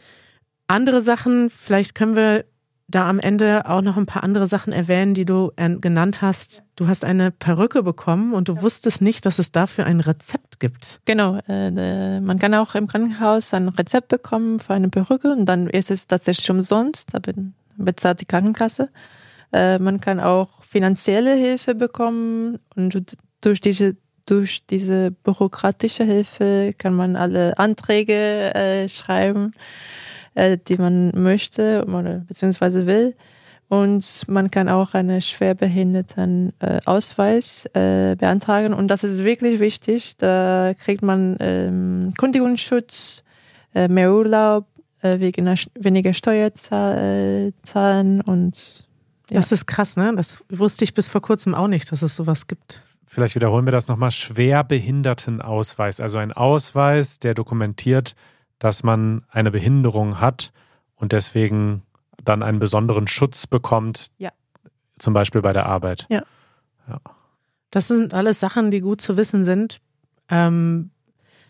Andere 0.67 1.01
Sachen, 1.01 1.49
vielleicht 1.49 1.93
können 1.93 2.15
wir 2.15 2.45
da 2.87 3.09
am 3.09 3.19
Ende 3.19 3.67
auch 3.67 3.81
noch 3.81 3.97
ein 3.97 4.05
paar 4.05 4.23
andere 4.23 4.45
Sachen 4.45 4.71
erwähnen, 4.71 5.13
die 5.13 5.25
du 5.25 5.51
äh, 5.55 5.69
genannt 5.69 6.21
hast. 6.21 6.63
Du 6.75 6.87
hast 6.87 7.03
eine 7.03 7.31
Perücke 7.31 7.81
bekommen 7.81 8.33
und 8.33 8.47
du 8.47 8.61
wusstest 8.61 9.01
nicht, 9.01 9.25
dass 9.25 9.39
es 9.39 9.51
dafür 9.51 9.85
ein 9.85 9.99
Rezept 9.99 10.59
gibt. 10.59 10.99
Genau, 11.05 11.39
äh, 11.47 12.19
man 12.19 12.37
kann 12.37 12.53
auch 12.53 12.75
im 12.75 12.87
Krankenhaus 12.87 13.53
ein 13.53 13.69
Rezept 13.69 14.09
bekommen 14.09 14.59
für 14.59 14.73
eine 14.73 14.89
Perücke 14.89 15.31
und 15.31 15.45
dann 15.45 15.67
ist 15.67 15.89
es 15.89 16.07
tatsächlich 16.07 16.49
umsonst, 16.51 17.13
da 17.13 17.19
bezahlt 17.77 18.21
die 18.21 18.25
Krankenkasse. 18.25 18.89
Äh, 19.51 19.79
man 19.79 19.99
kann 19.99 20.19
auch 20.19 20.63
finanzielle 20.63 21.33
Hilfe 21.33 21.73
bekommen 21.73 22.59
und 22.75 23.17
durch 23.41 23.61
diese 23.61 23.95
durch 24.27 24.65
diese 24.65 25.11
bürokratische 25.11 26.03
Hilfe 26.03 26.73
kann 26.79 26.95
man 26.95 27.15
alle 27.15 27.59
Anträge 27.59 28.55
äh, 28.55 28.89
schreiben 28.89 29.53
äh, 30.35 30.59
die 30.67 30.77
man 30.77 31.11
möchte 31.15 31.85
oder 31.87 32.19
beziehungsweise 32.27 32.85
will. 32.85 33.15
Und 33.67 34.25
man 34.27 34.51
kann 34.51 34.69
auch 34.69 34.93
einen 34.93 35.21
schwerbehinderten 35.21 36.53
äh, 36.59 36.81
Ausweis 36.85 37.65
äh, 37.73 38.15
beantragen. 38.15 38.75
Und 38.75 38.89
das 38.89 39.03
ist 39.03 39.23
wirklich 39.23 39.59
wichtig. 39.59 40.17
Da 40.17 40.75
kriegt 40.77 41.01
man 41.01 41.35
ähm, 41.39 42.13
Kundigungsschutz, 42.17 43.23
äh, 43.73 43.87
mehr 43.87 44.13
Urlaub, 44.13 44.67
äh, 45.01 45.19
weniger 45.19 46.13
Steuerzahlen 46.13 48.21
und 48.21 48.85
ja. 49.29 49.37
Das 49.37 49.51
ist 49.51 49.65
krass, 49.65 49.97
ne? 49.97 50.13
Das 50.15 50.43
wusste 50.49 50.83
ich 50.83 50.93
bis 50.93 51.09
vor 51.09 51.21
kurzem 51.21 51.55
auch 51.55 51.67
nicht, 51.67 51.91
dass 51.91 52.03
es 52.03 52.15
sowas 52.15 52.45
gibt. 52.45 52.83
Vielleicht 53.07 53.35
wiederholen 53.35 53.65
wir 53.65 53.71
das 53.71 53.87
nochmal. 53.87 54.11
Schwerbehindertenausweis. 54.11 55.99
Also 55.99 56.19
ein 56.19 56.31
Ausweis, 56.31 57.17
der 57.17 57.33
dokumentiert, 57.33 58.15
dass 58.65 58.81
man 58.81 59.21
eine 59.29 59.51
Behinderung 59.51 60.19
hat 60.19 60.51
und 60.95 61.11
deswegen 61.11 61.83
dann 62.23 62.41
einen 62.41 62.57
besonderen 62.57 63.07
Schutz 63.07 63.45
bekommt, 63.45 64.07
ja. 64.17 64.31
zum 64.97 65.13
Beispiel 65.13 65.43
bei 65.43 65.53
der 65.53 65.67
Arbeit. 65.67 66.07
Ja. 66.09 66.23
ja. 66.87 66.99
Das 67.69 67.87
sind 67.87 68.15
alles 68.15 68.39
Sachen, 68.39 68.71
die 68.71 68.79
gut 68.79 69.01
zu 69.01 69.17
wissen 69.17 69.45
sind. 69.45 69.81
Ähm, 70.31 70.89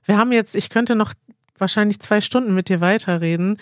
wir 0.04 0.17
haben 0.17 0.34
jetzt, 0.34 0.58
ich 0.58 0.69
könnte 0.69 0.93
noch 0.93 1.13
wahrscheinlich 1.58 2.01
zwei 2.01 2.19
Stunden 2.19 2.54
mit 2.54 2.67
dir 2.67 2.82
weiterreden. 2.82 3.60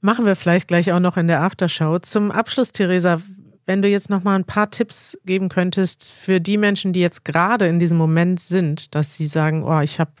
Machen 0.00 0.24
wir 0.24 0.34
vielleicht 0.34 0.66
gleich 0.66 0.90
auch 0.90 1.00
noch 1.00 1.18
in 1.18 1.26
der 1.26 1.42
Aftershow. 1.42 1.98
Zum 1.98 2.30
Abschluss, 2.30 2.72
Theresa, 2.72 3.20
wenn 3.66 3.82
du 3.82 3.88
jetzt 3.88 4.08
noch 4.08 4.24
mal 4.24 4.36
ein 4.36 4.46
paar 4.46 4.70
Tipps 4.70 5.18
geben 5.26 5.50
könntest 5.50 6.10
für 6.10 6.40
die 6.40 6.56
Menschen, 6.56 6.94
die 6.94 7.00
jetzt 7.00 7.26
gerade 7.26 7.66
in 7.66 7.78
diesem 7.78 7.98
Moment 7.98 8.40
sind, 8.40 8.94
dass 8.94 9.12
sie 9.12 9.26
sagen, 9.26 9.64
oh, 9.64 9.80
ich 9.80 10.00
habe 10.00 10.12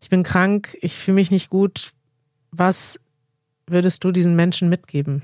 ich 0.00 0.10
bin 0.10 0.22
krank, 0.22 0.76
ich 0.82 0.96
fühle 0.96 1.16
mich 1.16 1.32
nicht 1.32 1.50
gut. 1.50 1.90
Was 2.50 3.00
würdest 3.66 4.04
du 4.04 4.12
diesen 4.12 4.36
Menschen 4.36 4.68
mitgeben? 4.68 5.22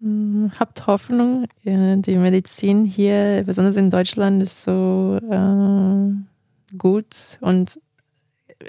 Hm, 0.00 0.52
habt 0.58 0.86
Hoffnung. 0.86 1.46
Die 1.64 2.16
Medizin 2.16 2.84
hier, 2.84 3.44
besonders 3.46 3.76
in 3.76 3.90
Deutschland, 3.90 4.42
ist 4.42 4.62
so 4.62 5.18
äh, 5.30 6.76
gut 6.76 7.38
und 7.40 7.80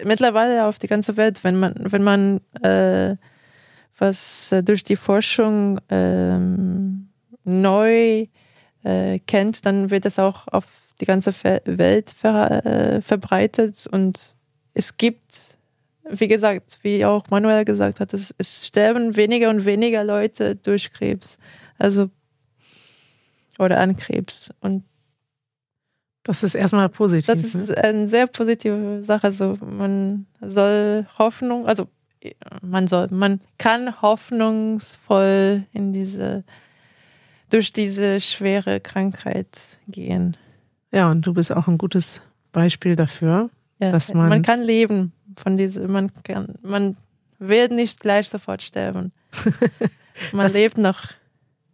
mittlerweile 0.04 0.66
auf 0.66 0.80
die 0.80 0.88
ganze 0.88 1.18
Welt, 1.18 1.44
wenn 1.44 1.60
man, 1.60 1.76
wenn 1.78 2.04
man 2.04 2.42
äh, 2.62 3.16
was 3.98 4.52
äh, 4.52 4.64
durch 4.64 4.84
die 4.84 4.96
Forschung 4.96 5.80
ähm, 5.90 7.10
neu 7.44 8.28
äh, 8.84 9.20
kennt, 9.20 9.66
dann 9.66 9.90
wird 9.90 10.06
es 10.06 10.20
auch 10.20 10.48
auf 10.48 10.66
die 11.00 11.06
ganze 11.06 11.34
Welt 11.66 12.12
ver 12.12 12.66
äh, 12.66 13.02
verbreitet 13.02 13.88
und 13.92 14.36
es 14.74 14.98
gibt, 14.98 15.56
wie 16.10 16.28
gesagt, 16.28 16.80
wie 16.82 17.06
auch 17.06 17.30
Manuel 17.30 17.66
gesagt 17.66 18.00
hat, 18.00 18.14
es, 18.14 18.34
es 18.38 18.68
sterben 18.68 19.16
weniger 19.16 19.50
und 19.50 19.66
weniger 19.66 20.04
Leute 20.04 20.56
durch 20.56 20.92
Krebs. 20.92 21.38
Also 21.78 22.10
oder 23.60 23.80
an 23.80 23.96
Krebs. 23.96 24.52
Und 24.60 24.84
das 26.24 26.44
ist 26.44 26.56
erstmal 26.56 26.90
positiv. 26.90 27.26
Das 27.28 27.56
ist 27.56 27.70
ne? 27.70 27.78
eine 27.78 28.08
sehr 28.08 28.28
positive 28.28 29.04
Sache. 29.04 29.28
Also 29.28 29.58
man 29.62 30.26
soll 30.42 31.06
Hoffnung, 31.18 31.68
also 31.68 31.88
man 32.62 32.88
soll, 32.88 33.08
man 33.12 33.42
kann 33.58 34.02
hoffnungsvoll 34.02 35.66
in 35.74 35.92
diese, 35.92 36.44
durch 37.50 37.74
diese 37.74 38.20
schwere 38.22 38.80
Krankheit 38.80 39.80
gehen. 39.88 40.38
Ja, 40.92 41.12
und 41.12 41.22
du 41.26 41.34
bist 41.34 41.52
auch 41.52 41.68
ein 41.68 41.78
gutes 41.78 42.22
Beispiel 42.52 42.96
dafür. 42.96 43.50
Ja, 43.80 43.92
dass 43.92 44.14
man, 44.14 44.30
man 44.30 44.42
kann 44.42 44.62
leben 44.62 45.14
von 45.38 45.58
diesem, 45.58 45.92
man 45.92 46.12
kann, 46.24 46.56
man 46.62 46.98
wird 47.40 47.72
nicht 47.72 48.00
gleich 48.00 48.30
sofort 48.30 48.62
sterben. 48.62 49.12
Man 50.32 50.44
das, 50.44 50.54
lebt 50.54 50.78
noch. 50.78 51.00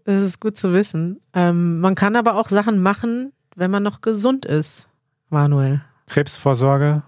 Das 0.06 0.24
ist 0.24 0.40
gut 0.40 0.56
zu 0.56 0.72
wissen. 0.72 1.20
Ähm, 1.34 1.82
man 1.82 1.94
kann 1.96 2.16
aber 2.16 2.36
auch 2.36 2.48
Sachen 2.48 2.82
machen, 2.82 3.34
wenn 3.58 3.70
man 3.70 3.84
noch 3.84 4.00
gesund 4.00 4.46
ist, 4.46 4.88
Manuel. 5.30 5.82
Krebsvorsorge 6.08 7.04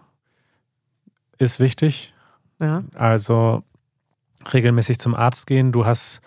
ist 1.38 1.60
wichtig. 1.60 2.14
Ja. 2.60 2.84
Also 2.94 3.64
regelmäßig 4.54 5.00
zum 5.00 5.16
Arzt 5.16 5.48
gehen. 5.48 5.72
Du 5.72 5.86
hast 5.86 6.22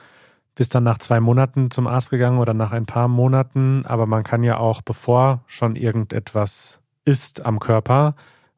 bist 0.56 0.74
dann 0.74 0.84
nach 0.84 0.98
zwei 0.98 1.20
Monaten 1.20 1.70
zum 1.70 1.86
Arzt 1.86 2.10
gegangen 2.10 2.38
oder 2.38 2.54
nach 2.54 2.72
ein 2.72 2.86
paar 2.86 3.08
Monaten, 3.08 3.84
aber 3.86 4.06
man 4.06 4.22
kann 4.22 4.44
ja 4.44 4.56
auch, 4.56 4.82
bevor 4.82 5.42
schon 5.46 5.74
irgendetwas 5.74 6.80
ist 7.04 7.44
am 7.44 7.58
Körper, 7.58 8.14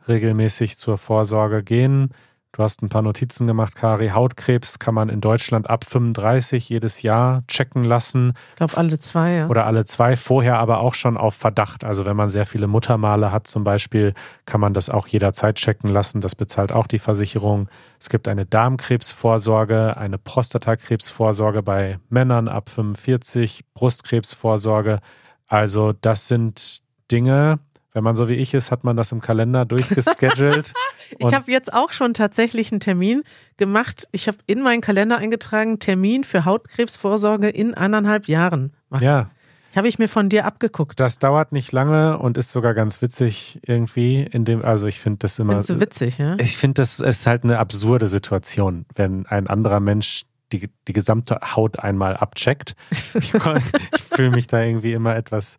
regelmäßig 0.09 0.79
zur 0.79 0.99
Vorsorge 0.99 1.63
gehen. 1.63 2.11
Du 2.57 2.63
hast 2.63 2.83
ein 2.83 2.89
paar 2.89 3.03
Notizen 3.03 3.47
gemacht, 3.47 3.75
Kari. 3.75 4.09
Hautkrebs 4.09 4.79
kann 4.79 4.95
man 4.95 5.11
in 5.11 5.21
Deutschland 5.21 5.69
ab 5.69 5.85
35 5.85 6.71
jedes 6.71 7.03
Jahr 7.03 7.47
checken 7.49 7.85
lassen. 7.85 8.33
Ich 8.53 8.57
glaube, 8.57 8.79
alle 8.79 8.99
zwei, 8.99 9.33
ja. 9.33 9.49
Oder 9.49 9.67
alle 9.67 9.85
zwei, 9.85 10.17
vorher 10.17 10.59
aber 10.59 10.81
auch 10.81 10.95
schon 10.95 11.19
auf 11.19 11.35
Verdacht. 11.35 11.85
Also 11.85 12.07
wenn 12.07 12.17
man 12.17 12.31
sehr 12.31 12.47
viele 12.47 12.67
Muttermale 12.67 13.31
hat 13.31 13.47
zum 13.47 13.63
Beispiel, 13.63 14.15
kann 14.47 14.63
man 14.63 14.73
das 14.73 14.89
auch 14.89 15.07
jederzeit 15.07 15.57
checken 15.57 15.91
lassen. 15.91 16.23
Das 16.23 16.35
bezahlt 16.35 16.73
auch 16.73 16.87
die 16.87 16.99
Versicherung. 16.99 17.69
Es 18.01 18.09
gibt 18.09 18.27
eine 18.27 18.47
Darmkrebsvorsorge, 18.47 19.99
eine 19.99 20.17
Prostatakrebsvorsorge 20.17 21.63
bei 21.63 21.99
Männern 22.09 22.49
ab 22.49 22.71
45, 22.71 23.67
Brustkrebsvorsorge. 23.75 25.01
Also 25.47 25.93
das 25.93 26.27
sind 26.29 26.81
Dinge, 27.13 27.59
wenn 27.97 28.05
man 28.05 28.15
so 28.15 28.29
wie 28.29 28.35
ich 28.35 28.53
ist, 28.53 28.71
hat 28.71 28.85
man 28.85 28.95
das 28.95 29.11
im 29.11 29.23
Kalender 29.23 29.65
durchgeschedult. 29.65 30.75
ich 31.19 31.33
habe 31.33 31.51
jetzt 31.51 31.73
auch 31.73 31.93
schon 31.93 32.13
tatsächlich 32.13 32.71
einen 32.71 32.81
Termin 32.81 33.23
gemacht. 33.57 34.07
Ich 34.13 34.29
habe 34.29 34.37
in 34.47 34.61
meinen 34.61 34.83
Kalender 34.83 35.17
eingetragen, 35.17 35.79
Termin 35.79 36.23
für 36.23 36.45
Hautkrebsvorsorge 36.45 37.49
in 37.49 37.73
anderthalb 37.73 38.29
Jahren. 38.29 38.75
Machen. 38.91 39.03
Ja. 39.03 39.31
Habe 39.75 39.89
ich 39.89 39.99
mir 39.99 40.09
von 40.09 40.29
dir 40.29 40.45
abgeguckt. 40.45 41.01
Das 41.01 41.19
dauert 41.19 41.53
nicht 41.53 41.73
lange 41.73 42.19
und 42.19 42.37
ist 42.37 42.53
sogar 42.53 42.75
ganz 42.75 43.01
witzig 43.01 43.61
irgendwie. 43.63 44.21
In 44.25 44.45
dem, 44.45 44.63
also 44.63 44.87
ich 44.87 45.01
finde 45.01 45.21
das 45.21 45.39
immer. 45.39 45.63
so 45.63 45.81
witzig, 45.81 46.19
ja? 46.19 46.37
Ich 46.39 46.59
finde, 46.59 46.83
das 46.83 47.01
ist 47.01 47.27
halt 47.27 47.45
eine 47.45 47.59
absurde 47.59 48.09
Situation, 48.09 48.85
wenn 48.95 49.25
ein 49.25 49.47
anderer 49.47 49.81
Mensch 49.81 50.27
die, 50.53 50.69
die 50.87 50.93
gesamte 50.93 51.41
Haut 51.57 51.79
einmal 51.79 52.15
abcheckt. 52.15 52.77
ich, 53.15 53.33
ich 53.33 54.03
fühle 54.03 54.33
mich 54.33 54.49
da 54.49 54.61
irgendwie 54.61 54.93
immer 54.93 55.17
etwas 55.17 55.57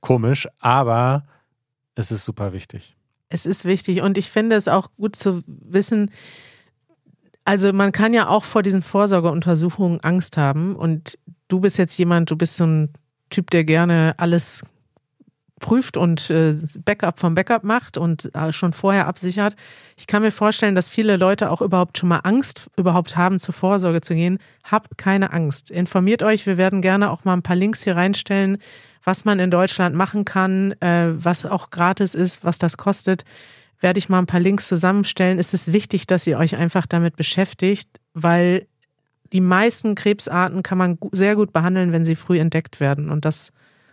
komisch, 0.00 0.46
aber 0.60 1.24
es 1.96 2.12
ist 2.12 2.24
super 2.24 2.52
wichtig. 2.52 2.96
Es 3.28 3.44
ist 3.44 3.64
wichtig 3.64 4.02
und 4.02 4.16
ich 4.16 4.30
finde 4.30 4.54
es 4.54 4.68
auch 4.68 4.90
gut 4.96 5.16
zu 5.16 5.42
wissen, 5.46 6.12
also 7.44 7.72
man 7.72 7.92
kann 7.92 8.12
ja 8.12 8.28
auch 8.28 8.44
vor 8.44 8.62
diesen 8.62 8.82
Vorsorgeuntersuchungen 8.82 10.00
Angst 10.00 10.36
haben 10.36 10.76
und 10.76 11.18
du 11.48 11.60
bist 11.60 11.78
jetzt 11.78 11.96
jemand, 11.96 12.30
du 12.30 12.36
bist 12.36 12.56
so 12.56 12.66
ein 12.66 12.92
Typ, 13.30 13.50
der 13.50 13.64
gerne 13.64 14.14
alles 14.18 14.64
prüft 15.60 15.96
und 15.96 16.28
äh, 16.30 16.54
Backup 16.84 17.18
vom 17.18 17.34
Backup 17.34 17.64
macht 17.64 17.96
und 17.96 18.34
äh, 18.34 18.52
schon 18.52 18.72
vorher 18.72 19.06
absichert. 19.06 19.56
Ich 19.96 20.06
kann 20.06 20.22
mir 20.22 20.30
vorstellen, 20.30 20.74
dass 20.74 20.88
viele 20.88 21.16
Leute 21.16 21.50
auch 21.50 21.62
überhaupt 21.62 21.98
schon 21.98 22.10
mal 22.10 22.20
Angst 22.24 22.68
überhaupt 22.76 23.16
haben, 23.16 23.38
zur 23.38 23.54
Vorsorge 23.54 24.02
zu 24.02 24.14
gehen. 24.14 24.38
Habt 24.64 24.98
keine 24.98 25.32
Angst. 25.32 25.70
Informiert 25.70 26.22
euch. 26.22 26.46
Wir 26.46 26.58
werden 26.58 26.82
gerne 26.82 27.10
auch 27.10 27.24
mal 27.24 27.32
ein 27.32 27.42
paar 27.42 27.56
Links 27.56 27.82
hier 27.82 27.96
reinstellen, 27.96 28.58
was 29.02 29.24
man 29.24 29.38
in 29.38 29.50
Deutschland 29.50 29.96
machen 29.96 30.24
kann, 30.24 30.72
äh, 30.80 31.12
was 31.12 31.46
auch 31.46 31.70
gratis 31.70 32.14
ist, 32.14 32.44
was 32.44 32.58
das 32.58 32.76
kostet. 32.76 33.24
Werde 33.80 33.98
ich 33.98 34.08
mal 34.08 34.18
ein 34.18 34.26
paar 34.26 34.40
Links 34.40 34.68
zusammenstellen. 34.68 35.38
Es 35.38 35.54
ist 35.54 35.72
wichtig, 35.72 36.06
dass 36.06 36.26
ihr 36.26 36.38
euch 36.38 36.56
einfach 36.56 36.86
damit 36.86 37.16
beschäftigt, 37.16 37.88
weil 38.12 38.66
die 39.32 39.40
meisten 39.40 39.94
Krebsarten 39.94 40.62
kann 40.62 40.78
man 40.78 40.98
sehr 41.12 41.34
gut 41.34 41.52
behandeln, 41.52 41.92
wenn 41.92 42.04
sie 42.04 42.14
früh 42.14 42.38
entdeckt 42.38 42.78
werden. 42.78 43.10
Und 43.10 43.24
das 43.24 43.52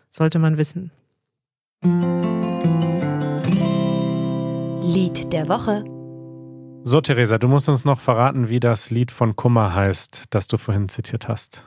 sollte 0.09 0.39
man 0.39 0.57
wissen. 0.57 0.91
Lied 4.83 5.33
der 5.33 5.49
Woche. 5.49 5.83
So, 6.85 7.01
Theresa, 7.01 7.37
du 7.37 7.47
musst 7.49 7.67
uns 7.67 7.83
noch 7.83 7.99
verraten, 7.99 8.47
wie 8.47 8.61
das 8.61 8.89
Lied 8.89 9.11
von 9.11 9.35
Kummer 9.35 9.75
heißt, 9.75 10.25
das 10.29 10.47
du 10.47 10.57
vorhin 10.57 10.87
zitiert 10.87 11.27
hast. 11.27 11.65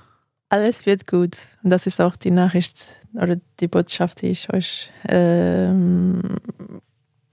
Alles 0.48 0.86
wird 0.86 1.06
gut. 1.06 1.36
Und 1.62 1.70
das 1.70 1.86
ist 1.86 2.00
auch 2.00 2.16
die 2.16 2.30
Nachricht 2.30 2.86
oder 3.14 3.36
die 3.60 3.68
Botschaft, 3.68 4.22
die 4.22 4.28
ich 4.28 4.52
euch 4.52 4.90
ähm, 5.08 6.22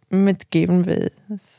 mitgeben 0.10 0.86
will. 0.86 1.12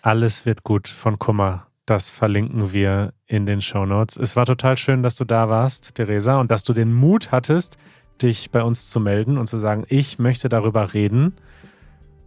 Alles 0.02 0.44
wird 0.44 0.62
gut 0.62 0.88
von 0.88 1.18
Kummer. 1.18 1.68
Das 1.86 2.10
verlinken 2.10 2.72
wir 2.72 3.14
in 3.26 3.46
den 3.46 3.62
Show 3.62 3.86
Notes. 3.86 4.16
Es 4.16 4.36
war 4.36 4.44
total 4.44 4.76
schön, 4.76 5.02
dass 5.02 5.16
du 5.16 5.24
da 5.24 5.48
warst, 5.48 5.94
Theresa, 5.94 6.38
und 6.38 6.50
dass 6.50 6.64
du 6.64 6.72
den 6.72 6.92
Mut 6.92 7.32
hattest, 7.32 7.78
dich 8.22 8.50
bei 8.50 8.62
uns 8.62 8.88
zu 8.88 9.00
melden 9.00 9.38
und 9.38 9.48
zu 9.48 9.58
sagen, 9.58 9.84
ich 9.88 10.18
möchte 10.18 10.48
darüber 10.48 10.94
reden. 10.94 11.34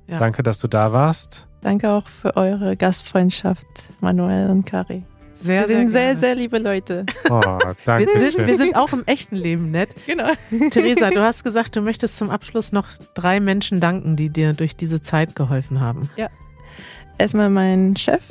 Ja. 0.08 0.20
Danke, 0.20 0.44
dass 0.44 0.60
du 0.60 0.68
da 0.68 0.94
warst. 0.94 1.48
Danke 1.62 1.90
auch 1.90 2.08
für 2.08 2.38
eure 2.38 2.78
Gastfreundschaft, 2.78 3.66
Manuel 4.00 4.50
und 4.50 4.66
Kari. 4.66 5.04
Sehr, 5.34 5.62
wir 5.62 5.68
sind 5.68 5.90
sehr, 5.90 6.02
sehr, 6.10 6.18
sehr 6.18 6.36
liebe 6.36 6.58
Leute. 6.58 7.06
Oh, 7.30 7.40
danke 7.86 8.08
wir, 8.08 8.32
sind, 8.32 8.48
wir 8.48 8.58
sind 8.58 8.76
auch 8.76 8.92
im 8.92 9.04
echten 9.06 9.36
Leben 9.36 9.70
nett. 9.70 9.90
Genau. 10.08 10.32
Theresa, 10.72 11.10
du 11.10 11.22
hast 11.22 11.44
gesagt, 11.44 11.76
du 11.76 11.82
möchtest 11.82 12.18
zum 12.18 12.32
Abschluss 12.32 12.72
noch 12.72 12.88
drei 13.14 13.40
Menschen 13.40 13.80
danken, 13.80 14.16
die 14.16 14.30
dir 14.30 14.54
durch 14.54 14.76
diese 14.76 15.02
Zeit 15.02 15.36
geholfen 15.36 15.80
haben. 15.80 16.10
Ja. 16.16 16.30
Erstmal 17.20 17.50
mein 17.50 17.96
Chef, 17.96 18.24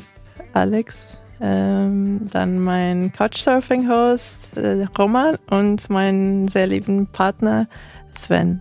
Alex. 0.52 1.20
Ähm, 1.40 2.28
dann 2.30 2.60
mein 2.60 3.12
Couchsurfing-Host, 3.12 4.56
äh, 4.56 4.86
Roman. 4.98 5.36
Und 5.50 5.88
meinen 5.90 6.48
sehr 6.48 6.66
lieben 6.66 7.06
Partner, 7.06 7.68
Sven. 8.12 8.60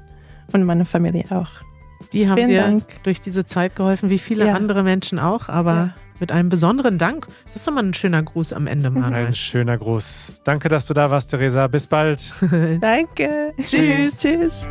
Und 0.53 0.63
meine 0.63 0.85
Familie 0.85 1.25
auch. 1.29 1.49
Die 2.13 2.29
haben 2.29 2.37
Vielen 2.37 2.49
dir 2.49 2.61
Dank. 2.61 3.03
durch 3.03 3.19
diese 3.21 3.45
Zeit 3.45 3.75
geholfen, 3.75 4.09
wie 4.09 4.19
viele 4.19 4.47
ja. 4.47 4.53
andere 4.53 4.83
Menschen 4.83 5.19
auch. 5.19 5.49
Aber 5.49 5.73
ja 5.73 5.93
mit 6.19 6.31
einem 6.31 6.49
besonderen 6.49 6.97
Dank. 6.97 7.27
Das 7.45 7.55
ist 7.55 7.67
doch 7.67 7.73
mal 7.73 7.83
ein 7.83 7.93
schöner 7.93 8.23
Gruß 8.23 8.53
am 8.53 8.67
Ende, 8.67 8.89
Manuel. 8.89 9.27
Ein 9.27 9.33
schöner 9.33 9.77
Gruß. 9.77 10.41
Danke, 10.43 10.69
dass 10.69 10.87
du 10.87 10.93
da 10.93 11.11
warst, 11.11 11.31
Theresa. 11.31 11.67
Bis 11.67 11.87
bald. 11.87 12.33
Danke. 12.81 13.53
Tschüss. 13.63 14.17
Tschüss. 14.17 14.67